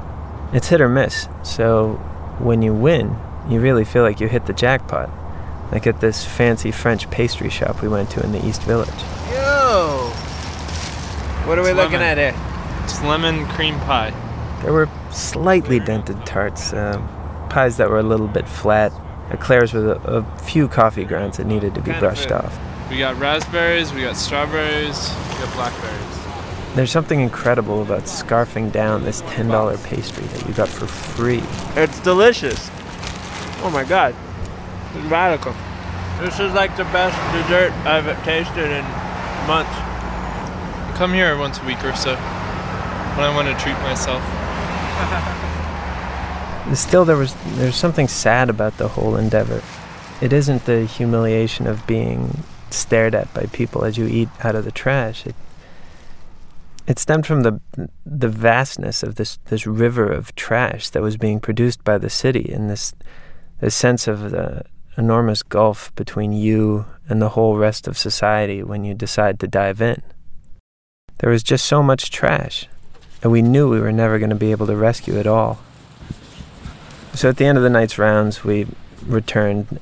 [0.53, 1.93] It's hit or miss, so
[2.39, 3.15] when you win,
[3.49, 5.09] you really feel like you hit the jackpot.
[5.71, 8.89] Like at this fancy French pastry shop we went to in the East Village.
[9.31, 10.11] Yo!
[11.45, 12.17] What are we It's looking lemon.
[12.19, 12.83] at here?
[12.83, 14.13] It's lemon cream pie.
[14.63, 16.97] There were slightly dented tarts, uh,
[17.49, 18.91] pies that were a little bit flat,
[19.31, 22.31] eclairs with a, a few coffee grounds that needed to be Kind of brushed it.
[22.31, 22.57] off.
[22.89, 26.75] We got raspberries, we got strawberries, we got blackberries.
[26.75, 31.43] There's something incredible about scarfing down this $10 pastry that you got for free.
[31.75, 32.69] It's delicious.
[33.63, 34.15] Oh my god.
[34.93, 35.53] It's radical.
[36.19, 38.83] This is like the best dessert I've tasted in
[39.47, 39.71] months.
[39.73, 44.23] I Come here once a week or so when I want to treat myself.
[46.73, 49.61] Still, there was there's something sad about the whole endeavor.
[50.21, 54.65] It isn't the humiliation of being stared at by people as you eat out of
[54.65, 55.25] the trash.
[55.25, 55.35] It
[56.87, 57.61] it stemmed from the
[58.05, 62.51] the vastness of this this river of trash that was being produced by the city,
[62.51, 62.93] and this
[63.59, 64.63] this sense of the
[64.97, 69.81] enormous gulf between you and the whole rest of society when you decide to dive
[69.81, 70.01] in.
[71.19, 72.67] There was just so much trash,
[73.21, 75.59] and we knew we were never going to be able to rescue it all.
[77.13, 78.67] So at the end of the night's rounds, we
[79.05, 79.79] returned.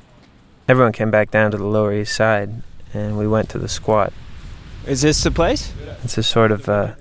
[0.68, 2.62] Everyone came back down to the Lower East Side,
[2.94, 4.12] and we went to the squat.
[4.86, 5.72] Is this the place?
[6.02, 6.94] It's a sort of uh,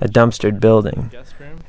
[0.00, 1.10] a dumpstered building,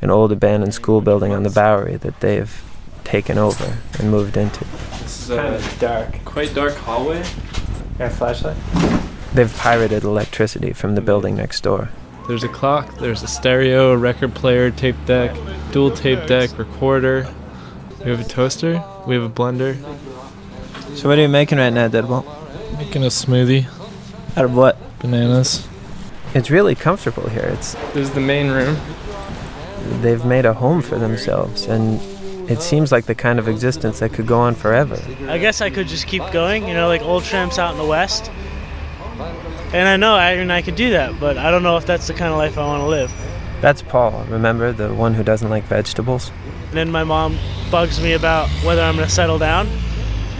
[0.01, 2.63] an old abandoned school building on the Bowery that they've
[3.03, 4.65] taken over and moved into.
[5.01, 7.23] This is a kind of dark, quite dark hallway.
[7.97, 8.57] Got a flashlight?
[9.33, 11.89] They've pirated electricity from the building next door.
[12.27, 15.35] There's a clock, there's a stereo, a record player, tape deck,
[15.71, 17.31] dual tape deck, recorder.
[18.03, 19.75] We have a toaster, we have a blender.
[20.95, 22.25] So what are you making right now, Deadbolt?
[22.77, 23.65] Making a smoothie.
[24.37, 24.77] Out of what?
[24.99, 25.67] Bananas.
[26.33, 27.49] It's really comfortable here.
[27.53, 28.75] It's This is the main room.
[30.01, 32.01] they've made a home for themselves, and
[32.49, 34.99] it seems like the kind of existence that could go on forever.
[35.27, 37.85] I guess I could just keep going, you know, like old tramps out in the
[37.85, 38.31] west.
[39.73, 42.07] And I know I, and I could do that, but I don't know if that's
[42.07, 43.11] the kind of life I want to live.
[43.61, 46.31] That's Paul, remember, the one who doesn't like vegetables?
[46.69, 47.37] And then my mom
[47.71, 49.67] bugs me about whether I'm going to settle down.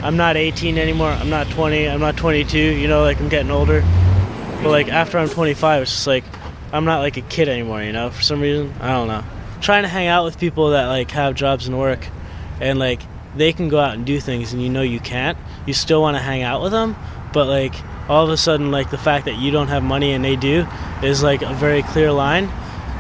[0.04, 1.10] I'm not 18 anymore.
[1.10, 1.90] I'm not 20.
[1.90, 2.58] I'm not 22.
[2.58, 3.82] You know, like I'm getting older.
[4.62, 6.24] But like after I'm 25, it's just like
[6.72, 7.82] I'm not like a kid anymore.
[7.82, 9.24] You know, for some reason, I don't know.
[9.62, 12.08] Trying to hang out with people that like have jobs and work,
[12.60, 13.02] and like
[13.36, 15.38] they can go out and do things, and you know you can't.
[15.66, 16.96] You still want to hang out with them,
[17.34, 17.74] but like
[18.08, 20.68] all of a sudden, like the fact that you don't have money and they do
[21.02, 22.50] is like a very clear line.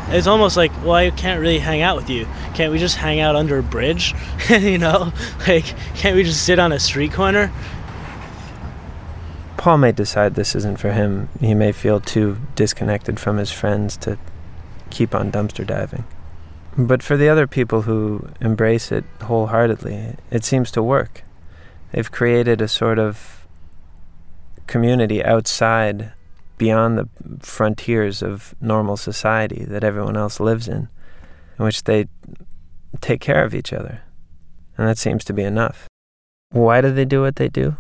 [0.10, 2.28] It's almost like, well, I can't really hang out with you.
[2.54, 4.13] Can't we just hang out under a bridge?
[4.50, 5.12] you know,
[5.48, 5.65] like
[5.96, 7.52] can't we just sit on a street corner?
[9.58, 11.30] Paul may decide this isn't for him.
[11.39, 14.20] He may feel too disconnected from his friends to
[14.91, 16.06] keep on dumpster diving.
[16.78, 21.24] But for the other people who embrace it wholeheartedly, it seems to work.
[21.91, 23.35] They've created a sort of
[24.67, 26.12] community outside,
[26.58, 30.88] beyond the frontiers of normal society that everyone else lives in,
[31.58, 32.08] in which they
[33.01, 34.01] take care of each other.
[34.78, 35.88] And that seems to be enough.
[36.51, 37.78] Why do they do what they do?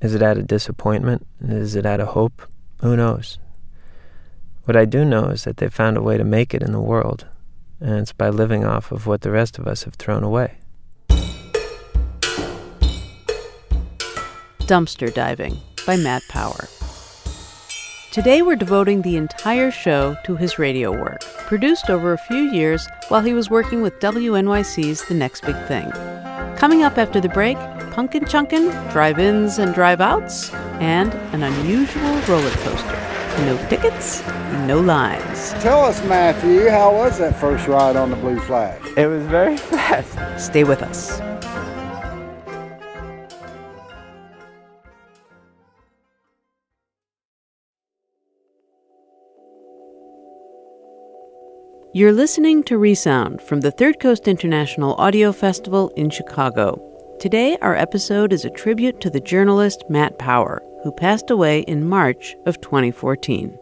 [0.00, 1.26] Is it out of disappointment?
[1.40, 2.42] Is it out of hope?
[2.80, 3.38] Who knows?
[4.64, 6.80] What I do know is that they found a way to make it in the
[6.80, 7.26] world,
[7.80, 10.58] and it's by living off of what the rest of us have thrown away.
[14.60, 16.68] Dumpster Diving by Matt Power.
[18.12, 22.86] Today we're devoting the entire show to his radio work, produced over a few years
[23.08, 25.90] while he was working with WNYC's The Next Big Thing.
[26.56, 27.56] Coming up after the break,
[27.92, 32.98] Punkin Chunkin, drive ins and drive outs, and an unusual roller coaster.
[33.46, 34.22] No tickets,
[34.66, 35.52] no lines.
[35.62, 38.78] Tell us, Matthew, how was that first ride on the Blue Flash?
[38.96, 40.44] It was very fast.
[40.44, 41.18] Stay with us.
[51.94, 56.80] You're listening to Resound from the Third Coast International Audio Festival in Chicago.
[57.20, 61.86] Today, our episode is a tribute to the journalist Matt Power, who passed away in
[61.86, 63.58] March of 2014.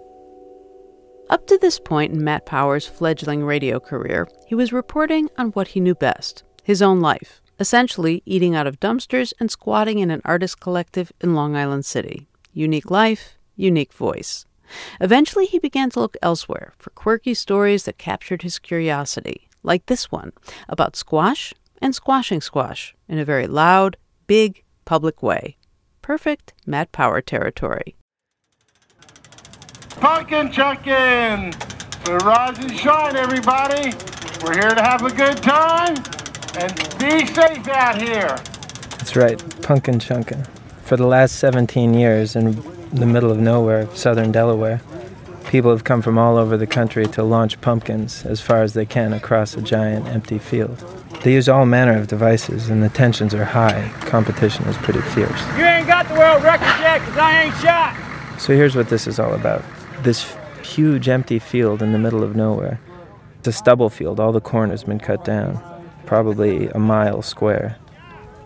[1.28, 5.66] Up to this point in Matt Power's fledgling radio career, he was reporting on what
[5.66, 10.22] he knew best his own life, essentially eating out of dumpsters and squatting in an
[10.24, 12.28] artist collective in Long Island City.
[12.52, 14.46] Unique life, unique voice.
[15.00, 20.10] Eventually, he began to look elsewhere for quirky stories that captured his curiosity, like this
[20.10, 20.32] one
[20.68, 25.56] about squash and squashing squash in a very loud, big, public way.
[26.02, 27.96] Perfect Matt Power territory.
[30.00, 31.54] Punkin Chunkin!
[32.06, 33.92] So rise and shine, everybody.
[34.42, 35.96] We're here to have a good time
[36.58, 38.36] and be safe out here.
[38.98, 40.46] That's right, Punkin Chunkin.
[40.84, 42.54] For the last 17 years, in
[42.92, 44.80] the middle of nowhere, southern Delaware,
[45.48, 48.86] people have come from all over the country to launch pumpkins as far as they
[48.86, 50.78] can across a giant empty field.
[51.22, 53.92] They use all manner of devices, and the tensions are high.
[54.00, 55.40] Competition is pretty fierce.
[55.56, 58.40] You ain't got the world record yet, cause I ain't shot.
[58.40, 59.62] So here's what this is all about
[60.02, 62.80] this huge empty field in the middle of nowhere.
[63.38, 65.60] It's a stubble field, all the corn has been cut down,
[66.06, 67.76] probably a mile square.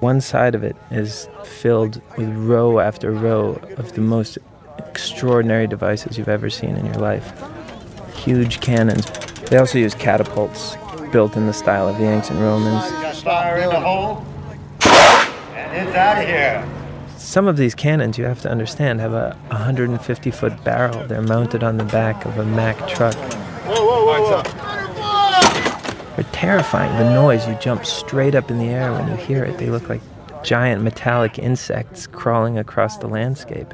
[0.05, 4.37] One side of it is filled with row after row of the most
[4.77, 7.33] extraordinary devices you've ever seen in your life.
[8.14, 9.07] Huge cannons.
[9.49, 10.77] They also use catapults
[11.11, 12.85] built in the style of the ancient Romans.
[17.17, 21.09] Some of these cannons, you have to understand, have a 150 foot barrel.
[21.09, 23.14] They're mounted on the back of a Mack truck.
[23.14, 24.04] Whoa, whoa,
[26.14, 26.22] whoa, whoa.
[26.22, 26.96] They're terrifying.
[26.98, 29.59] The noise, you jump straight up in the air when you hear it.
[29.59, 30.00] They look like
[30.42, 33.72] giant metallic insects crawling across the landscape.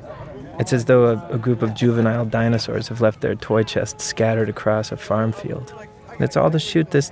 [0.58, 4.48] It's as though a, a group of juvenile dinosaurs have left their toy chests scattered
[4.48, 5.72] across a farm field.
[6.12, 7.10] And it's all to shoot this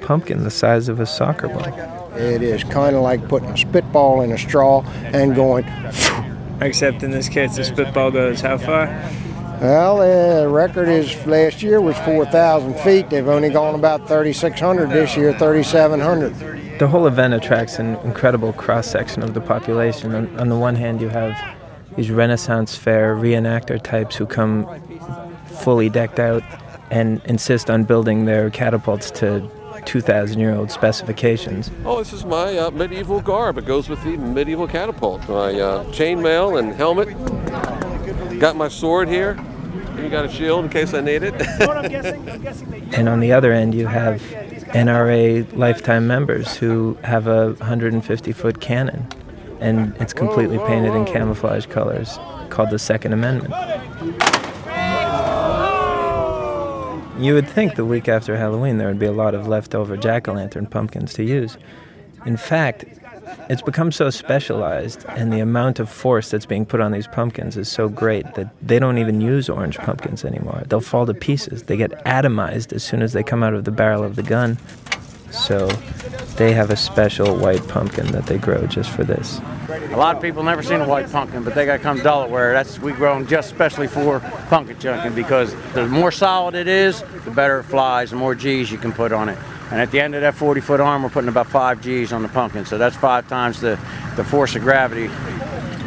[0.00, 1.66] pumpkin the size of a soccer ball.
[2.16, 5.64] It is kind of like putting a spitball in a straw and going.
[6.60, 8.86] Except in this case, the spitball goes how far?
[9.60, 13.08] Well, the record is last year was 4,000 feet.
[13.08, 16.78] They've only gone about 3,600 this year, 3,700.
[16.78, 20.14] The whole event attracts an incredible cross section of the population.
[20.14, 21.36] On, on the one hand, you have
[21.96, 24.66] these Renaissance fair reenactor types who come
[25.46, 26.42] fully decked out
[26.90, 29.48] and insist on building their catapults to
[29.84, 31.70] 2,000 year old specifications.
[31.84, 33.58] Oh, this is my uh, medieval garb.
[33.58, 35.28] It goes with the medieval catapult.
[35.28, 37.08] My uh, chainmail and helmet.
[38.38, 39.38] Got my sword here.
[39.96, 41.34] You got a shield in case I need it.
[42.94, 44.20] and on the other end, you have
[44.74, 49.06] NRA lifetime members who have a 150 foot cannon,
[49.60, 52.18] and it's completely painted in camouflage colors
[52.50, 53.54] called the Second Amendment.
[57.18, 60.26] You would think the week after Halloween there would be a lot of leftover jack
[60.26, 61.56] o' lantern pumpkins to use.
[62.26, 62.84] In fact,
[63.48, 67.56] it's become so specialized, and the amount of force that's being put on these pumpkins
[67.56, 70.62] is so great that they don't even use orange pumpkins anymore.
[70.66, 71.64] They'll fall to pieces.
[71.64, 74.58] They get atomized as soon as they come out of the barrel of the gun.
[75.30, 75.66] So
[76.36, 79.40] they have a special white pumpkin that they grow just for this.
[79.68, 82.52] A lot of people never seen a white pumpkin, but they got to come Delaware.
[82.52, 87.02] That's we grow them just specially for pumpkin chunking because the more solid it is,
[87.24, 89.38] the better it flies, the more G's you can put on it.
[89.70, 92.22] And at the end of that 40 foot arm, we're putting about five G's on
[92.22, 92.64] the pumpkin.
[92.66, 93.78] So that's five times the,
[94.16, 95.08] the force of gravity.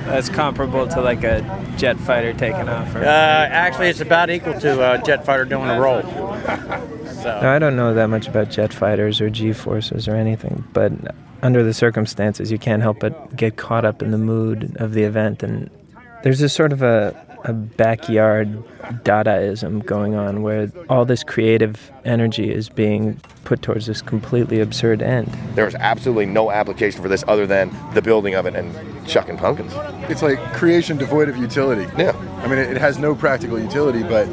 [0.07, 1.41] That's comparable to like a
[1.77, 2.95] jet fighter taking off.
[2.95, 2.99] Or...
[2.99, 6.03] Uh, actually, it's about equal to a jet fighter doing a roll.
[7.17, 7.41] So.
[7.41, 10.91] Now, I don't know that much about jet fighters or G forces or anything, but
[11.41, 15.03] under the circumstances, you can't help but get caught up in the mood of the
[15.03, 15.41] event.
[15.41, 15.69] And
[16.21, 17.15] there's a sort of a,
[17.47, 18.61] a backyard
[19.03, 25.01] Dadaism going on where all this creative energy is being put towards this completely absurd
[25.01, 25.27] end.
[25.55, 28.75] There's absolutely no application for this other than the building of it and
[29.07, 29.71] chucking pumpkins.
[30.09, 31.89] It's like creation devoid of utility.
[31.97, 32.11] Yeah.
[32.43, 34.27] I mean, it, it has no practical utility, but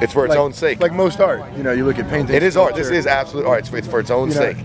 [0.00, 0.80] it's for its like, own sake.
[0.80, 2.36] Like most art, you know, you look at painting.
[2.36, 2.76] It is art.
[2.76, 3.60] This is absolute art.
[3.60, 4.58] It's, it's for its own You know, sake.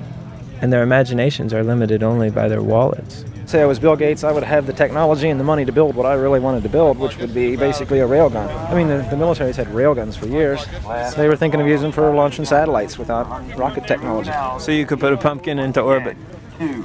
[0.61, 3.25] And their imaginations are limited only by their wallets.
[3.49, 5.95] Say I was Bill Gates, I would have the technology and the money to build
[5.95, 8.47] what I really wanted to build, which would be basically a railgun.
[8.69, 10.67] I mean, the, the military's had railguns for years.
[11.15, 13.27] They were thinking of using them for launching satellites without
[13.57, 14.29] rocket technology.
[14.63, 16.15] So you could put a pumpkin into orbit.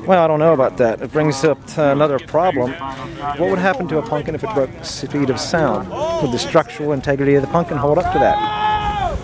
[0.06, 1.02] Well, I don't know about that.
[1.02, 2.72] It brings up uh, another problem.
[2.72, 5.90] What would happen to a pumpkin if it broke the speed of sound?
[6.22, 9.18] Would the structural integrity of the pumpkin hold up to that?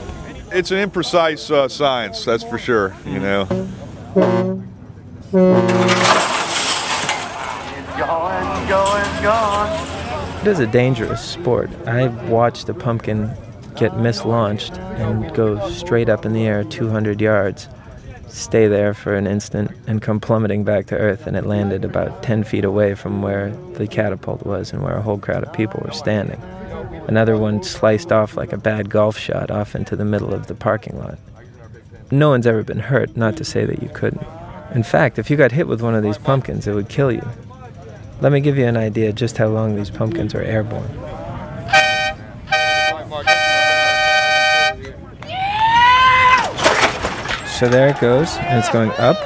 [0.53, 2.95] It's an imprecise uh, science, that's for sure.
[3.07, 3.47] You know.
[8.71, 11.71] Going, It is a dangerous sport.
[11.87, 13.31] I watched a pumpkin
[13.77, 17.69] get mislaunched and go straight up in the air 200 yards,
[18.29, 21.27] stay there for an instant, and come plummeting back to earth.
[21.27, 25.03] And it landed about 10 feet away from where the catapult was and where a
[25.03, 26.41] whole crowd of people were standing.
[27.07, 30.55] Another one sliced off like a bad golf shot off into the middle of the
[30.55, 31.19] parking lot.
[32.11, 34.27] No one's ever been hurt, not to say that you couldn't.
[34.75, 37.29] In fact, if you got hit with one of these pumpkins, it would kill you.
[38.21, 40.91] Let me give you an idea just how long these pumpkins are airborne.
[47.59, 49.17] So there it goes, and it's going up,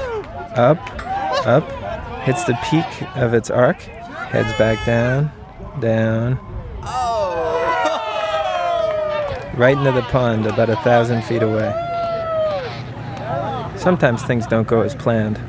[0.56, 0.78] up,
[1.46, 1.68] up,
[2.22, 2.84] hits the peak
[3.16, 5.30] of its arc, heads back down,
[5.80, 6.38] down,
[9.56, 11.72] right into the pond about a thousand feet away.
[13.76, 15.40] Sometimes things don't go as planned.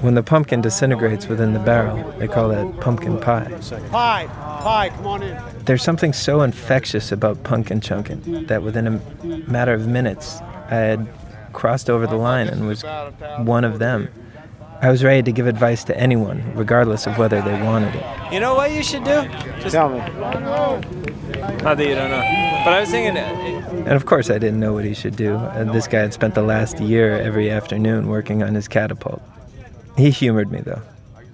[0.00, 3.44] When the pumpkin disintegrates within the barrel, they call that pumpkin pie.
[3.90, 5.38] Pie, pie, come on in.
[5.66, 9.00] There's something so infectious about pumpkin chunking that within a
[9.50, 10.40] matter of minutes,
[10.70, 11.08] I had
[11.52, 12.82] crossed over the line and was
[13.38, 14.08] one of them.
[14.80, 18.32] I was ready to give advice to anyone, regardless of whether they wanted it.
[18.32, 19.28] You know what you should do?
[19.60, 19.98] Just tell me.
[19.98, 23.18] Not that you don't know, but I was thinking.
[23.18, 25.36] uh, And of course, I didn't know what he should do.
[25.36, 29.20] And this guy had spent the last year every afternoon working on his catapult.
[30.00, 30.80] He humored me, though.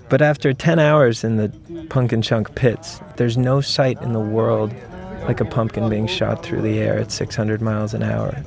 [0.09, 1.53] But after 10 hours in the
[1.89, 4.75] pumpkin chunk pits, there's no sight in the world
[5.23, 8.43] like a pumpkin being shot through the air at 600 miles an hour,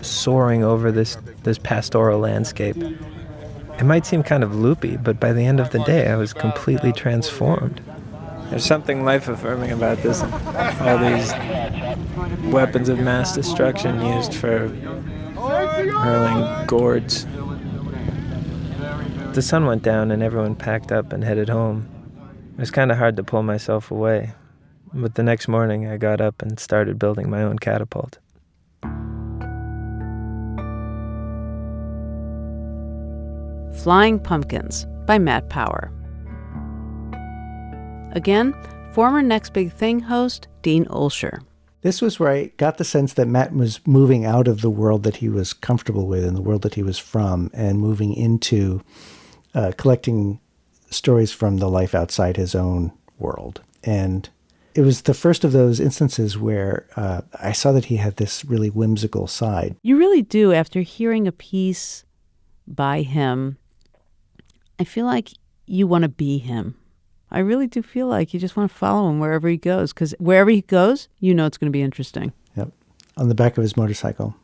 [0.00, 2.76] soaring over this, this pastoral landscape.
[3.78, 6.32] It might seem kind of loopy, but by the end of the day, I was
[6.32, 7.82] completely transformed.
[8.48, 10.22] There's something life affirming about this.
[10.22, 11.32] All these
[12.52, 14.68] weapons of mass destruction used for
[15.36, 17.26] hurling gourds.
[19.38, 21.86] The sun went down and everyone packed up and headed home.
[22.54, 24.32] It was kind of hard to pull myself away.
[24.92, 28.18] But the next morning, I got up and started building my own catapult.
[33.80, 35.92] Flying Pumpkins by Matt Power.
[38.10, 38.56] Again,
[38.92, 41.44] former Next Big Thing host Dean Olsher.
[41.82, 45.04] This was where I got the sense that Matt was moving out of the world
[45.04, 48.82] that he was comfortable with and the world that he was from and moving into
[49.54, 50.40] uh, collecting
[50.90, 53.60] stories from the life outside his own world.
[53.84, 54.28] And
[54.74, 58.44] it was the first of those instances where uh, I saw that he had this
[58.44, 59.76] really whimsical side.
[59.82, 62.04] You really do, after hearing a piece
[62.66, 63.58] by him,
[64.78, 65.30] I feel like
[65.66, 66.76] you want to be him.
[67.30, 70.14] I really do feel like you just want to follow him wherever he goes because
[70.18, 72.32] wherever he goes, you know it's going to be interesting.
[72.56, 72.70] Yep.
[73.16, 74.34] On the back of his motorcycle.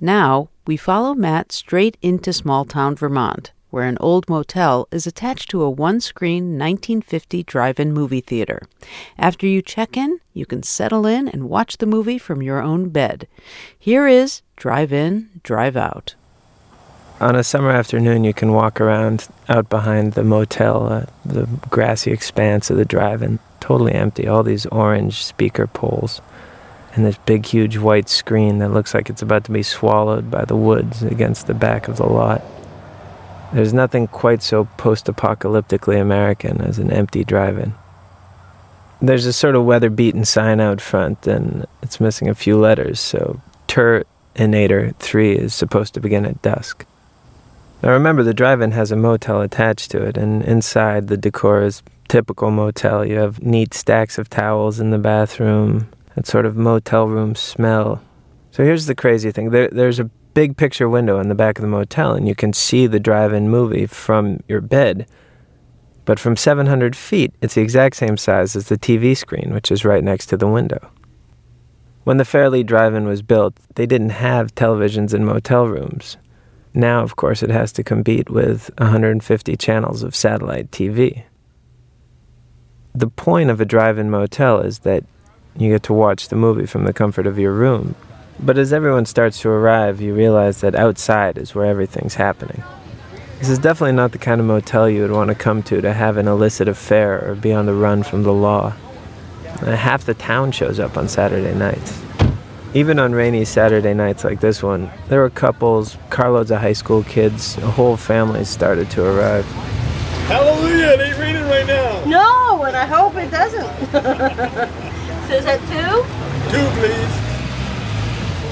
[0.00, 3.52] Now we follow Matt straight into small town Vermont.
[3.70, 8.62] Where an old motel is attached to a one screen 1950 drive in movie theater.
[9.18, 12.88] After you check in, you can settle in and watch the movie from your own
[12.88, 13.28] bed.
[13.78, 16.14] Here is Drive In, Drive Out.
[17.20, 22.12] On a summer afternoon, you can walk around out behind the motel, uh, the grassy
[22.12, 26.20] expanse of the drive in, totally empty, all these orange speaker poles
[26.94, 30.44] and this big, huge white screen that looks like it's about to be swallowed by
[30.44, 32.42] the woods against the back of the lot.
[33.52, 37.74] There's nothing quite so post apocalyptically American as an empty drive in.
[39.00, 43.00] There's a sort of weather beaten sign out front, and it's missing a few letters,
[43.00, 46.84] so Terminator 3 is supposed to begin at dusk.
[47.82, 51.62] Now remember, the drive in has a motel attached to it, and inside the decor
[51.62, 53.04] is typical motel.
[53.04, 58.02] You have neat stacks of towels in the bathroom, that sort of motel room smell.
[58.50, 61.62] So here's the crazy thing there, there's a big picture window in the back of
[61.62, 65.04] the motel, and you can see the drive in movie from your bed.
[66.04, 69.84] But from 700 feet, it's the exact same size as the TV screen, which is
[69.84, 70.92] right next to the window.
[72.04, 76.16] When the Fairlee Drive In was built, they didn't have televisions in motel rooms.
[76.72, 81.24] Now, of course, it has to compete with 150 channels of satellite TV.
[82.94, 85.02] The point of a drive in motel is that
[85.56, 87.96] you get to watch the movie from the comfort of your room.
[88.40, 92.62] But as everyone starts to arrive, you realize that outside is where everything's happening.
[93.40, 95.92] This is definitely not the kind of motel you would want to come to to
[95.92, 98.74] have an illicit affair or be on the run from the law.
[99.60, 102.00] Uh, half the town shows up on Saturday nights.
[102.74, 107.02] Even on rainy Saturday nights like this one, there were couples, carloads of high school
[107.04, 109.44] kids, a whole families started to arrive.
[110.26, 112.04] Hallelujah, it ain't raining right now.
[112.04, 114.78] No, and I hope it doesn't.
[115.28, 116.48] So is that two?
[116.50, 117.27] Two, please.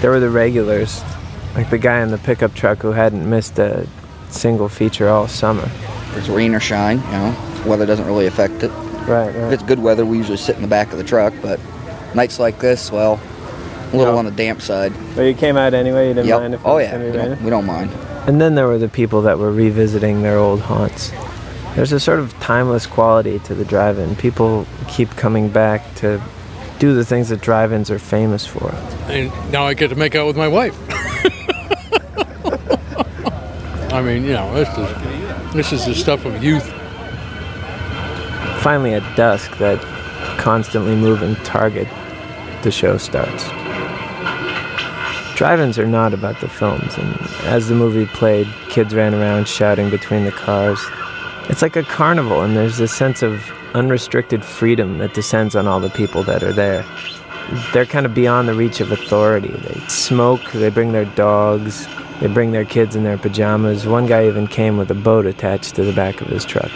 [0.00, 1.02] There were the regulars,
[1.54, 3.86] like the guy in the pickup truck who hadn't missed a
[4.28, 5.68] single feature all summer.
[6.14, 8.68] It's rain or shine, you know, weather doesn't really affect it.
[9.08, 9.34] Right, right.
[9.34, 11.58] If it's good weather, we usually sit in the back of the truck, but
[12.14, 13.20] nights like this, well,
[13.92, 14.18] a little No.
[14.18, 14.92] on the damp side.
[15.14, 16.40] But you came out anyway, you didn't Yep.
[16.40, 17.90] mind if it Oh, was yeah, we don't- we don't mind.
[18.26, 21.12] And then there were the people that were revisiting their old haunts.
[21.76, 24.16] There's a sort of timeless quality to the drive in.
[24.16, 26.20] People keep coming back to
[26.78, 28.70] do the things that drive ins are famous for.
[29.08, 30.76] and now I get to make out with my wife.
[33.92, 36.66] I mean, you know, this is this is the stuff of youth.
[38.60, 39.80] Finally, at dusk, that
[40.38, 41.88] constantly moving target,
[42.62, 43.44] the show starts.
[45.36, 47.14] Drive ins are not about the films, and
[47.44, 50.80] as the movie played, kids ran around shouting between the cars.
[51.48, 53.40] It's like a carnival, and there's this sense of
[53.76, 56.84] unrestricted freedom that descends on all the people that are there.
[57.72, 59.48] They're kind of beyond the reach of authority.
[59.48, 61.86] They smoke, they bring their dogs,
[62.20, 63.86] they bring their kids in their pajamas.
[63.86, 66.70] One guy even came with a boat attached to the back of his truck.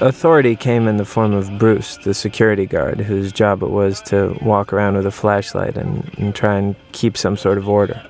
[0.00, 4.36] Authority came in the form of Bruce, the security guard, whose job it was to
[4.42, 8.02] walk around with a flashlight and, and try and keep some sort of order.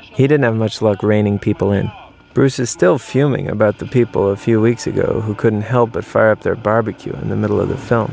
[0.00, 1.90] He didn't have much luck reining people in.
[2.34, 6.04] Bruce is still fuming about the people a few weeks ago who couldn't help but
[6.04, 8.12] fire up their barbecue in the middle of the film.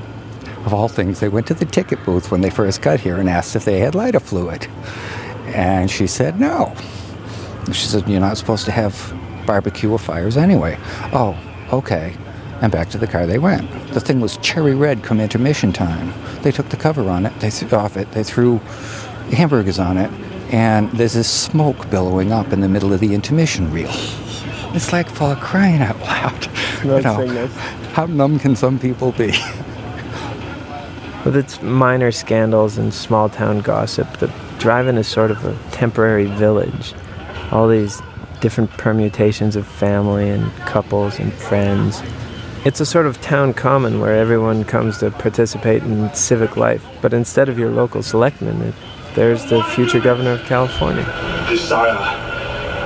[0.63, 3.27] Of all things, they went to the ticket booth when they first got here and
[3.27, 4.67] asked if they had lighter fluid.
[5.47, 6.75] And she said no.
[7.73, 9.11] She said, You're not supposed to have
[9.47, 10.77] barbecue or fires anyway.
[11.13, 11.35] Oh,
[11.73, 12.15] okay.
[12.61, 13.71] And back to the car they went.
[13.91, 16.13] The thing was cherry red come intermission time.
[16.43, 18.59] They took the cover on it, they threw off it, they threw
[19.31, 20.11] hamburgers on it,
[20.51, 23.91] and there's this smoke billowing up in the middle of the intermission reel.
[24.73, 26.47] It's like for crying out loud.
[26.83, 27.47] You know,
[27.93, 29.33] how numb can some people be?
[31.25, 35.57] With its minor scandals and small town gossip, the drive in is sort of a
[35.71, 36.93] temporary village.
[37.51, 38.01] All these
[38.39, 42.01] different permutations of family and couples and friends.
[42.65, 47.13] It's a sort of town common where everyone comes to participate in civic life, but
[47.13, 48.75] instead of your local selectman, it,
[49.15, 51.03] there's the future governor of California.
[51.49, 51.97] Desire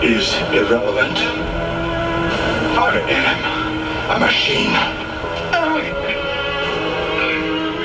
[0.03, 1.17] is irrelevant.
[2.78, 5.05] I am a machine.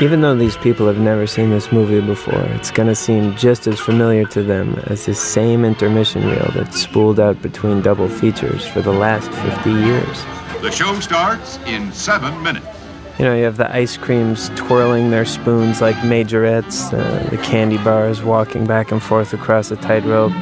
[0.03, 3.79] Even though these people have never seen this movie before, it's gonna seem just as
[3.79, 8.81] familiar to them as this same intermission reel that's spooled out between double features for
[8.81, 10.25] the last 50 years.
[10.63, 12.80] The show starts in seven minutes.
[13.21, 17.77] You know, you have the ice creams twirling their spoons like majorettes, uh, the candy
[17.77, 20.33] bars walking back and forth across a tightrope.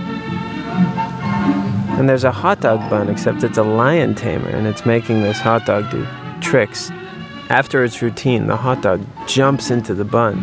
[1.99, 5.41] And there's a hot dog bun, except it's a lion tamer, and it's making this
[5.41, 6.07] hot dog do
[6.41, 6.93] tricks.
[7.51, 10.39] After its routine, the hot dog jumps into the bun.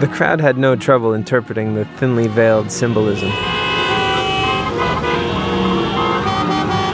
[0.00, 3.30] The crowd had no trouble interpreting the thinly veiled symbolism.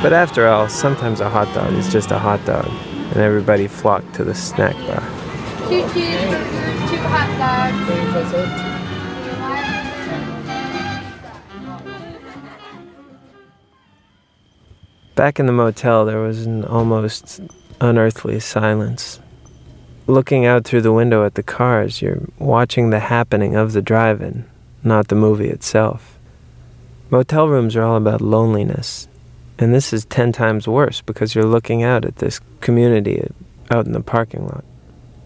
[0.03, 2.71] But after all, sometimes a hot dog is just a hot dog,
[3.11, 5.01] and everybody flocked to the snack bar.
[5.69, 8.67] Two cheeseburgers, two hot dogs.
[15.17, 17.41] Back in the motel, there was an almost
[17.81, 19.19] unearthly silence.
[20.07, 24.21] Looking out through the window at the cars, you're watching the happening of the drive
[24.21, 24.45] in,
[24.85, 26.19] not the movie itself.
[27.09, 29.09] Motel rooms are all about loneliness,
[29.59, 33.27] and this is ten times worse because you're looking out at this community
[33.71, 34.65] out in the parking lot.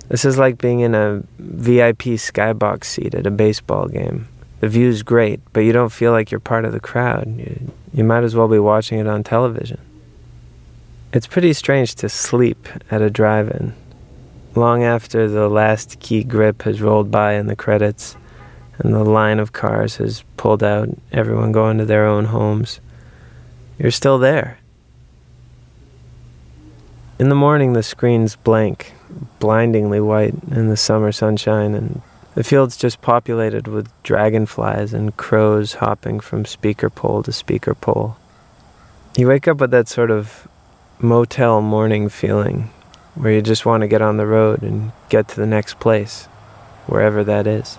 [0.09, 4.29] This is like being in a VIP skybox seat at a baseball game.
[4.61, 7.35] The view's great, but you don't feel like you're part of the crowd.
[7.39, 9.81] You, you might as well be watching it on television.
[11.13, 13.75] It's pretty strange to sleep at a drive in.
[14.55, 18.17] Long after the last key grip has rolled by in the credits
[18.79, 22.81] and the line of cars has pulled out, everyone going to their own homes,
[23.81, 24.59] you're still there.
[27.19, 28.93] In the morning, the screen's blank,
[29.39, 32.03] blindingly white in the summer sunshine, and
[32.35, 38.17] the field's just populated with dragonflies and crows hopping from speaker pole to speaker pole.
[39.17, 40.47] You wake up with that sort of
[40.99, 42.71] motel morning feeling
[43.15, 46.27] where you just want to get on the road and get to the next place,
[46.87, 47.79] wherever that is.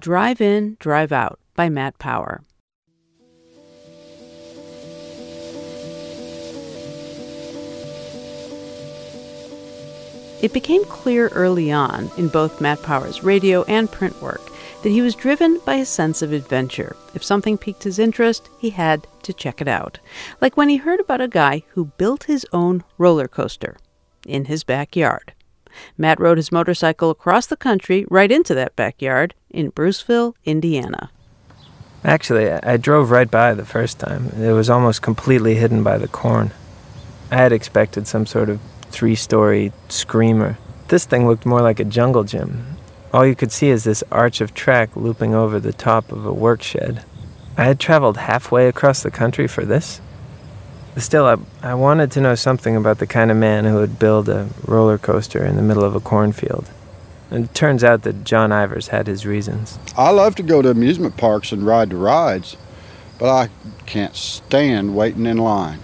[0.00, 2.42] Drive In, Drive Out by Matt Power.
[10.40, 14.40] It became clear early on in both Matt Power's radio and print work
[14.82, 16.94] that he was driven by a sense of adventure.
[17.12, 19.98] If something piqued his interest, he had to check it out.
[20.40, 23.76] Like when he heard about a guy who built his own roller coaster
[24.26, 25.32] in his backyard.
[25.96, 31.10] Matt rode his motorcycle across the country right into that backyard in Bruceville, Indiana.
[32.04, 34.28] Actually, I drove right by the first time.
[34.38, 36.52] It was almost completely hidden by the corn.
[37.30, 40.58] I had expected some sort of three story screamer.
[40.88, 42.76] This thing looked more like a jungle gym.
[43.12, 46.32] All you could see is this arch of track looping over the top of a
[46.32, 47.04] work shed.
[47.56, 50.00] I had traveled halfway across the country for this.
[50.96, 54.28] Still, I, I wanted to know something about the kind of man who would build
[54.28, 56.68] a roller coaster in the middle of a cornfield.
[57.30, 59.78] And it turns out that John Ivers had his reasons.
[59.96, 62.56] I love to go to amusement parks and ride the rides,
[63.18, 63.48] but I
[63.86, 65.80] can't stand waiting in line.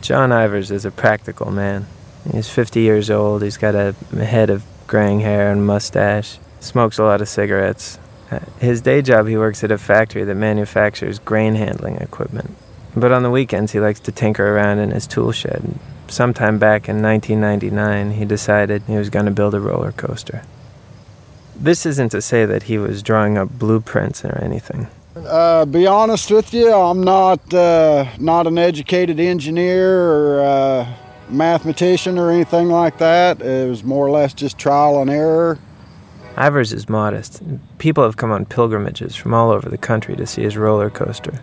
[0.00, 1.86] John Ivers is a practical man.
[2.32, 3.42] He's 50 years old.
[3.42, 6.38] He's got a head of graying hair and mustache.
[6.60, 7.98] Smokes a lot of cigarettes.
[8.30, 12.56] Uh, his day job, he works at a factory that manufactures grain handling equipment.
[12.96, 15.78] But on the weekends, he likes to tinker around in his tool shed.
[16.08, 20.42] Sometime back in 1999, he decided he was going to build a roller coaster.
[21.54, 24.88] This isn't to say that he was drawing up blueprints or anything.
[25.16, 30.94] Uh, be honest with you, I'm not uh, not an educated engineer or uh,
[31.28, 33.40] mathematician or anything like that.
[33.40, 35.58] It was more or less just trial and error.
[36.36, 37.42] Ivers is modest.
[37.78, 41.40] People have come on pilgrimages from all over the country to see his roller coaster.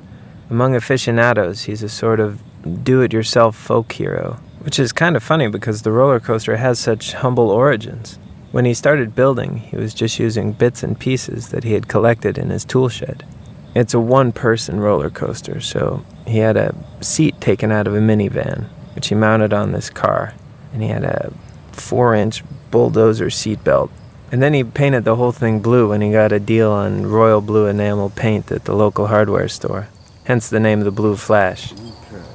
[0.49, 2.41] Among aficionados, he's a sort of
[2.83, 6.79] do it yourself folk hero, which is kind of funny because the roller coaster has
[6.79, 8.19] such humble origins.
[8.51, 12.37] When he started building, he was just using bits and pieces that he had collected
[12.37, 13.25] in his tool shed.
[13.73, 17.99] It's a one person roller coaster, so he had a seat taken out of a
[17.99, 20.33] minivan, which he mounted on this car,
[20.71, 21.33] and he had a
[21.71, 23.91] four inch bulldozer seat belt.
[24.31, 27.41] And then he painted the whole thing blue when he got a deal on royal
[27.41, 29.89] blue enamel paint at the local hardware store,
[30.23, 31.71] hence the name of the Blue Flash.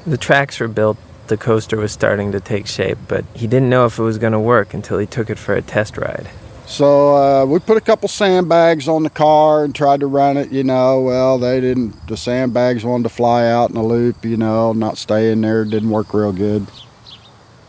[0.06, 0.96] The tracks were built,
[1.26, 4.32] the coaster was starting to take shape, but he didn't know if it was going
[4.32, 6.28] to work until he took it for a test ride.
[6.68, 10.52] So uh, we put a couple sandbags on the car and tried to run it.
[10.52, 12.06] You know, well, they didn't.
[12.08, 14.22] The sandbags wanted to fly out in a loop.
[14.22, 15.64] You know, not stay in there.
[15.64, 16.66] Didn't work real good.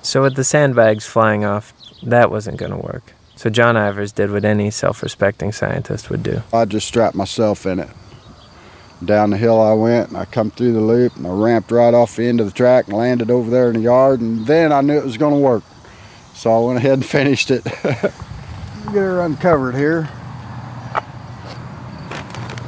[0.02, 1.74] So with the sandbags flying off,
[2.04, 3.14] that wasn't going to work.
[3.38, 6.41] So John Ivers did what any self-respecting scientist would do.
[6.52, 7.89] I just strapped myself in it.
[9.04, 11.93] Down the hill I went, and I come through the loop, and I ramped right
[11.93, 14.74] off the end of the track and landed over there in the yard, and then
[14.74, 15.64] I knew it was going to work.
[16.34, 17.66] So I went ahead and finished it.
[18.86, 20.10] Get her uncovered here.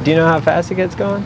[0.03, 1.23] Do you know how fast it gets going?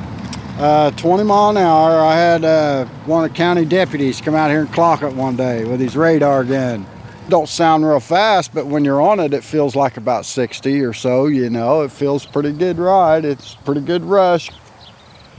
[0.58, 2.00] Uh, 20 mile an hour.
[2.00, 5.36] I had uh, one of the county deputies come out here and clock it one
[5.36, 6.86] day with his radar gun.
[7.28, 10.94] Don't sound real fast, but when you're on it, it feels like about 60 or
[10.94, 11.26] so.
[11.28, 13.26] You know, it feels pretty good ride.
[13.26, 14.50] It's pretty good rush.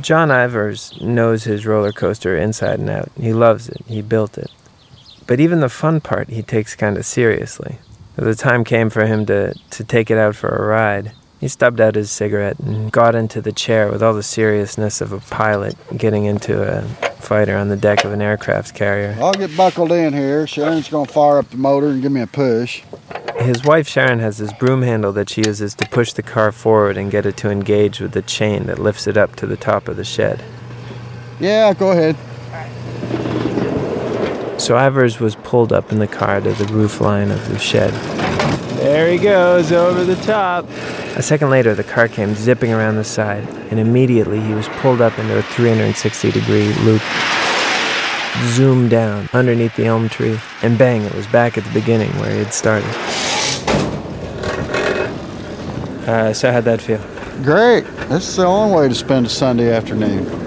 [0.00, 3.10] John Ivers knows his roller coaster inside and out.
[3.18, 3.82] He loves it.
[3.86, 4.50] He built it.
[5.26, 7.78] But even the fun part he takes kind of seriously.
[8.16, 11.12] The time came for him to, to take it out for a ride.
[11.38, 15.12] He stubbed out his cigarette and got into the chair with all the seriousness of
[15.12, 16.82] a pilot getting into a
[17.20, 19.14] fighter on the deck of an aircraft carrier.
[19.20, 20.46] I'll get buckled in here.
[20.46, 22.82] Sharon's gonna fire up the motor and give me a push.
[23.38, 26.96] His wife Sharon has this broom handle that she uses to push the car forward
[26.96, 29.88] and get it to engage with the chain that lifts it up to the top
[29.88, 30.42] of the shed.
[31.38, 32.16] Yeah, go ahead.
[34.58, 37.92] So Ivers was pulled up in the car to the roof line of the shed.
[38.78, 40.66] There he goes over the top.
[41.16, 45.00] A second later, the car came zipping around the side, and immediately he was pulled
[45.00, 47.02] up into a 360 degree loop.
[48.48, 52.30] Zoomed down underneath the elm tree, and bang, it was back at the beginning where
[52.30, 52.88] he had started.
[56.06, 57.00] Uh, so, how'd that feel?
[57.42, 57.84] Great.
[58.08, 60.45] This is the only way to spend a Sunday afternoon.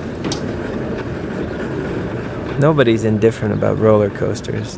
[2.60, 4.78] Nobody's indifferent about roller coasters.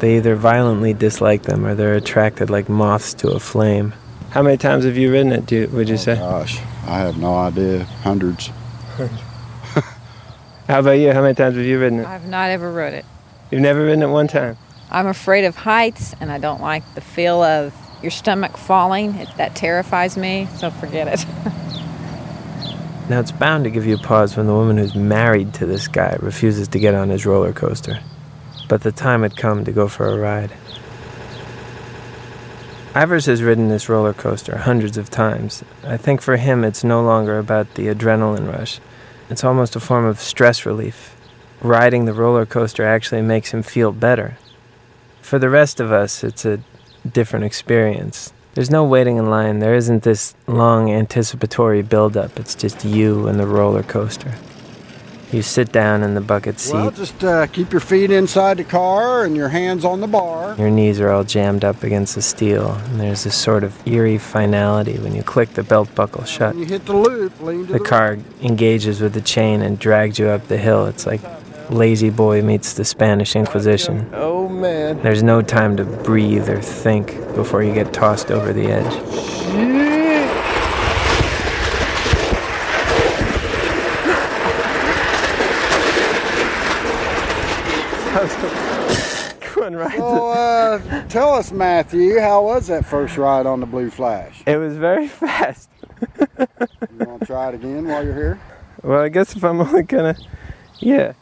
[0.00, 3.94] They either violently dislike them or they're attracted like moths to a flame.
[4.30, 6.16] How many times have you ridden it, do you, would you oh, say?
[6.16, 7.84] Gosh, I have no idea.
[8.02, 8.50] Hundreds.
[10.66, 11.12] How about you?
[11.12, 12.06] How many times have you ridden it?
[12.06, 13.04] I've not ever rode it.
[13.52, 14.56] You've never ridden it one time?
[14.90, 19.14] I'm afraid of heights and I don't like the feel of your stomach falling.
[19.14, 21.24] It, that terrifies me, so forget it.
[23.08, 26.16] Now, it's bound to give you pause when the woman who's married to this guy
[26.20, 28.00] refuses to get on his roller coaster.
[28.68, 30.52] But the time had come to go for a ride.
[32.94, 35.64] Ivers has ridden this roller coaster hundreds of times.
[35.82, 38.80] I think for him, it's no longer about the adrenaline rush.
[39.30, 41.16] It's almost a form of stress relief.
[41.62, 44.36] Riding the roller coaster actually makes him feel better.
[45.22, 46.60] For the rest of us, it's a
[47.10, 48.32] different experience.
[48.54, 49.60] There's no waiting in line.
[49.60, 52.38] There isn't this long anticipatory buildup.
[52.38, 54.34] It's just you and the roller coaster.
[55.32, 56.74] You sit down in the bucket seat.
[56.74, 60.54] Well, just uh, keep your feet inside the car and your hands on the bar.
[60.58, 64.18] Your knees are all jammed up against the steel, and there's this sort of eerie
[64.18, 66.54] finality when you click the belt buckle shut.
[66.54, 70.26] When you hit the loop, The the, car engages with the chain and drags you
[70.28, 70.84] up the hill.
[70.84, 71.22] It's like
[71.72, 74.08] La-Z-Boy meets the Spanish Inquisition.
[74.12, 75.00] Oh man.
[75.02, 80.02] There's no time to breathe or think before you get tossed over the edge.
[89.54, 93.90] Going right So, uh, tell us, Matthew, how was that first ride on the Blue
[93.90, 94.42] Flash?
[94.46, 95.68] It was very fast.
[96.18, 98.40] You want to try it again while you're here?
[98.82, 100.16] Well, I guess if I'm only gonna.
[100.80, 101.12] Yeah.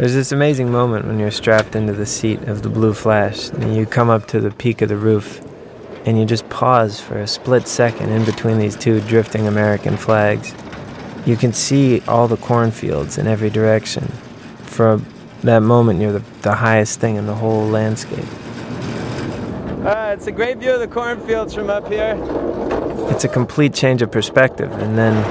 [0.00, 3.76] There's this amazing moment when you're strapped into the seat of the Blue Flash and
[3.76, 5.42] you come up to the peak of the roof
[6.06, 10.54] and you just pause for a split second in between these two drifting American flags.
[11.26, 14.04] You can see all the cornfields in every direction.
[14.62, 15.02] For
[15.42, 18.24] that moment, you're the, the highest thing in the whole landscape.
[19.84, 22.16] Uh, it's a great view of the cornfields from up here.
[23.10, 25.22] It's a complete change of perspective, and then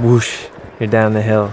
[0.00, 0.46] whoosh,
[0.80, 1.52] you're down the hill.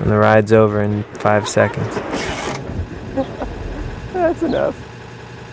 [0.00, 1.94] And the ride's over in five seconds.
[4.12, 4.80] That's enough.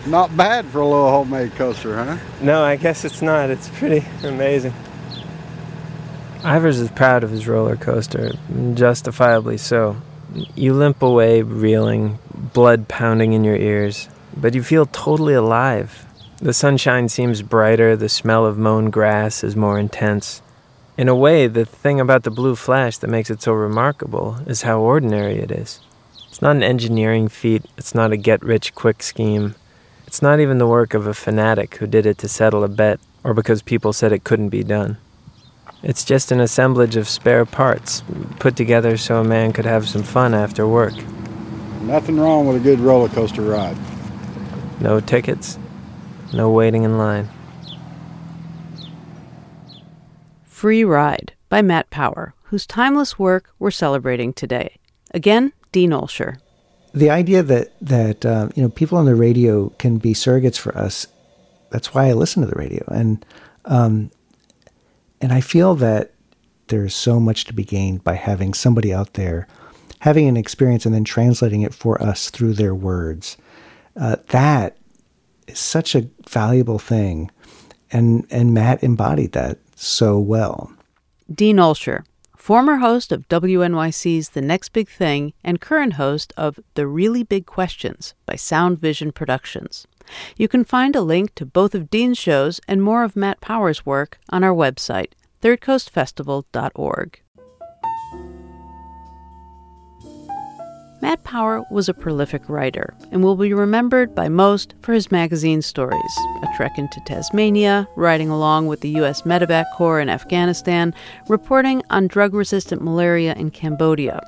[0.06, 2.18] Not bad for a little homemade coaster, huh?
[2.40, 3.50] No, I guess it's not.
[3.50, 4.74] It's pretty amazing.
[6.40, 8.32] Ivers is proud of his roller coaster,
[8.74, 9.96] justifiably so.
[10.56, 16.04] You limp away, reeling, blood pounding in your ears, but you feel totally alive.
[16.38, 20.41] The sunshine seems brighter, the smell of mown grass is more intense.
[21.02, 24.62] In a way, the thing about the Blue Flash that makes it so remarkable is
[24.62, 25.80] how ordinary it is.
[26.28, 29.56] It's not an engineering feat, it's not a get rich quick scheme.
[30.06, 33.00] It's not even the work of a fanatic who did it to settle a bet
[33.24, 34.96] or because people said it couldn't be done.
[35.82, 38.04] It's just an assemblage of spare parts
[38.38, 40.94] put together so a man could have some fun after work.
[41.80, 43.76] Nothing wrong with a good roller coaster ride.
[44.80, 45.58] No tickets,
[46.32, 47.28] no waiting in line.
[50.62, 54.78] Free Ride by Matt Power, whose timeless work we're celebrating today.
[55.12, 56.38] Again, Dean Olsher.
[56.94, 60.72] the idea that that uh, you know people on the radio can be surrogates for
[60.78, 61.08] us
[61.70, 63.26] that's why i listen to the radio and
[63.64, 64.12] um,
[65.20, 66.12] and i feel that
[66.68, 69.48] there's so much to be gained by having somebody out there
[69.98, 73.36] having an experience and then translating it for us through their words
[73.96, 74.76] uh, that
[75.48, 77.32] is such a valuable thing
[77.92, 80.72] and and matt embodied that so well
[81.32, 82.04] Dean Olsher,
[82.36, 87.46] former host of WNYC's The Next Big Thing and current host of The Really Big
[87.46, 89.86] Questions by Sound Vision Productions.
[90.36, 93.86] You can find a link to both of Dean's shows and more of Matt Power's
[93.86, 97.21] work on our website, thirdcoastfestival.org.
[101.02, 105.60] Matt Power was a prolific writer and will be remembered by most for his magazine
[105.60, 109.22] stories A Trek into Tasmania, riding along with the U.S.
[109.22, 110.94] Medevac Corps in Afghanistan,
[111.28, 114.20] reporting on drug resistant malaria in Cambodia.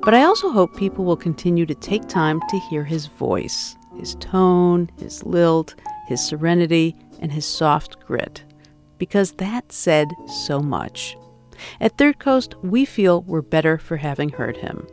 [0.00, 4.14] But I also hope people will continue to take time to hear his voice, his
[4.14, 5.74] tone, his lilt,
[6.06, 8.42] his serenity, and his soft grit,
[8.96, 10.08] because that said
[10.46, 11.14] so much.
[11.78, 14.86] At Third Coast, we feel we're better for having heard him.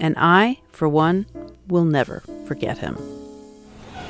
[0.00, 1.26] And I, for one,
[1.68, 2.96] will never forget him.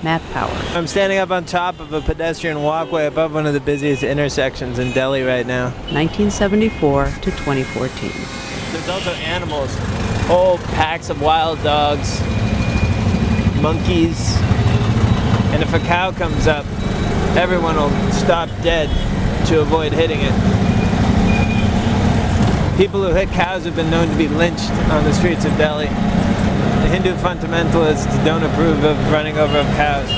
[0.02, 0.50] Matt Power.
[0.70, 4.78] I'm standing up on top of a pedestrian walkway above one of the busiest intersections
[4.78, 5.64] in Delhi right now.
[5.92, 8.10] 1974 to 2014.
[8.72, 9.74] There's also animals,
[10.26, 12.20] whole packs of wild dogs,
[13.60, 14.36] monkeys,
[15.52, 16.64] and if a cow comes up,
[17.36, 18.88] everyone will stop dead
[19.48, 20.59] to avoid hitting it.
[22.80, 25.84] People who hit cows have been known to be lynched on the streets of Delhi.
[25.84, 30.08] The Hindu fundamentalists don't approve of running over of cows.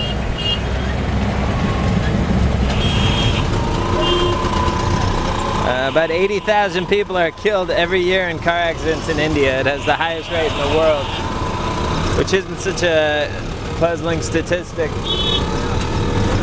[5.67, 9.59] Uh, about 80,000 people are killed every year in car accidents in India.
[9.59, 11.07] It has the highest rate in the world,
[12.17, 13.29] which isn't such a
[13.81, 14.93] puzzling statistic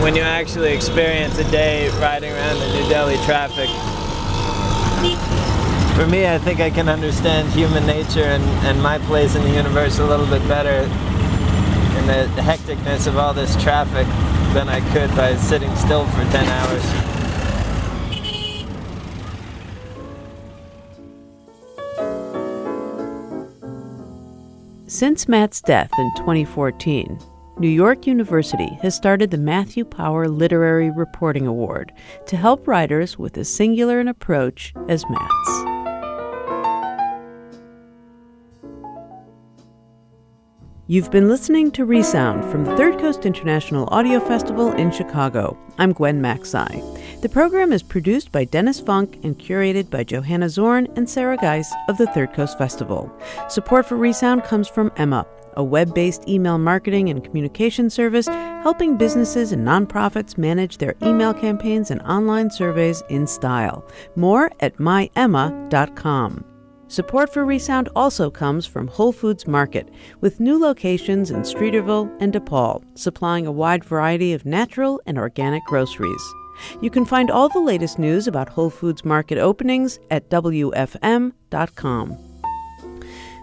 [0.03, 3.69] when you actually experience a day riding around the New Delhi traffic.
[5.99, 9.49] For me, I think I can understand human nature and, and my place in the
[9.49, 10.83] universe a little bit better
[11.99, 14.07] in the hecticness of all this traffic
[14.53, 16.85] than I could by sitting still for 10 hours.
[24.87, 27.19] Since Matt's death in 2014,
[27.57, 31.91] New York University has started the Matthew Power Literary Reporting Award
[32.27, 35.68] to help writers with as singular an approach as Matt's.
[40.91, 45.55] You've been listening to Resound from the Third Coast International Audio Festival in Chicago.
[45.77, 47.21] I'm Gwen Macsai.
[47.21, 51.71] The program is produced by Dennis Funk and curated by Johanna Zorn and Sarah Geis
[51.89, 53.15] of the Third Coast Festival.
[53.49, 58.97] Support for Resound comes from Emma, a web based email marketing and communication service helping
[58.97, 63.87] businesses and nonprofits manage their email campaigns and online surveys in style.
[64.15, 66.45] More at myemma.com.
[66.89, 69.87] Support for Resound also comes from Whole Foods Market,
[70.21, 75.63] with new locations in Streeterville and DePaul, supplying a wide variety of natural and organic
[75.65, 76.33] groceries.
[76.81, 81.33] You can find all the latest news about Whole Foods Market openings at WFM.com.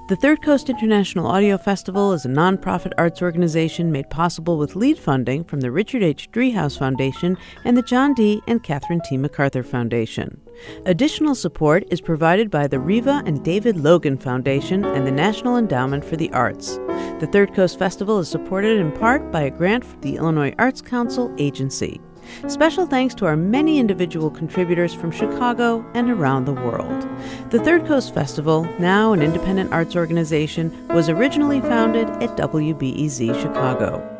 [0.09, 5.00] The Third Coast International Audio Festival is a nonprofit arts organization made possible with lead
[5.00, 6.30] funding from the Richard H.
[6.30, 8.40] Driehaus Foundation and the John D.
[8.46, 9.16] and Catherine T.
[9.16, 10.40] MacArthur Foundation.
[10.84, 16.04] Additional support is provided by the Riva and David Logan Foundation and the National Endowment
[16.04, 16.76] for the Arts.
[17.18, 20.80] The Third Coast Festival is supported in part by a grant from the Illinois Arts
[20.80, 22.00] Council Agency.
[22.48, 27.08] Special thanks to our many individual contributors from Chicago and around the world.
[27.50, 34.12] The Third Coast Festival, now an independent arts organization, was originally founded at WBEZ Chicago.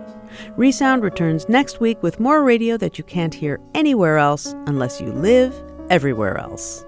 [0.57, 5.13] Resound returns next week with more radio that you can't hear anywhere else unless you
[5.13, 5.55] live
[5.91, 6.86] everywhere else.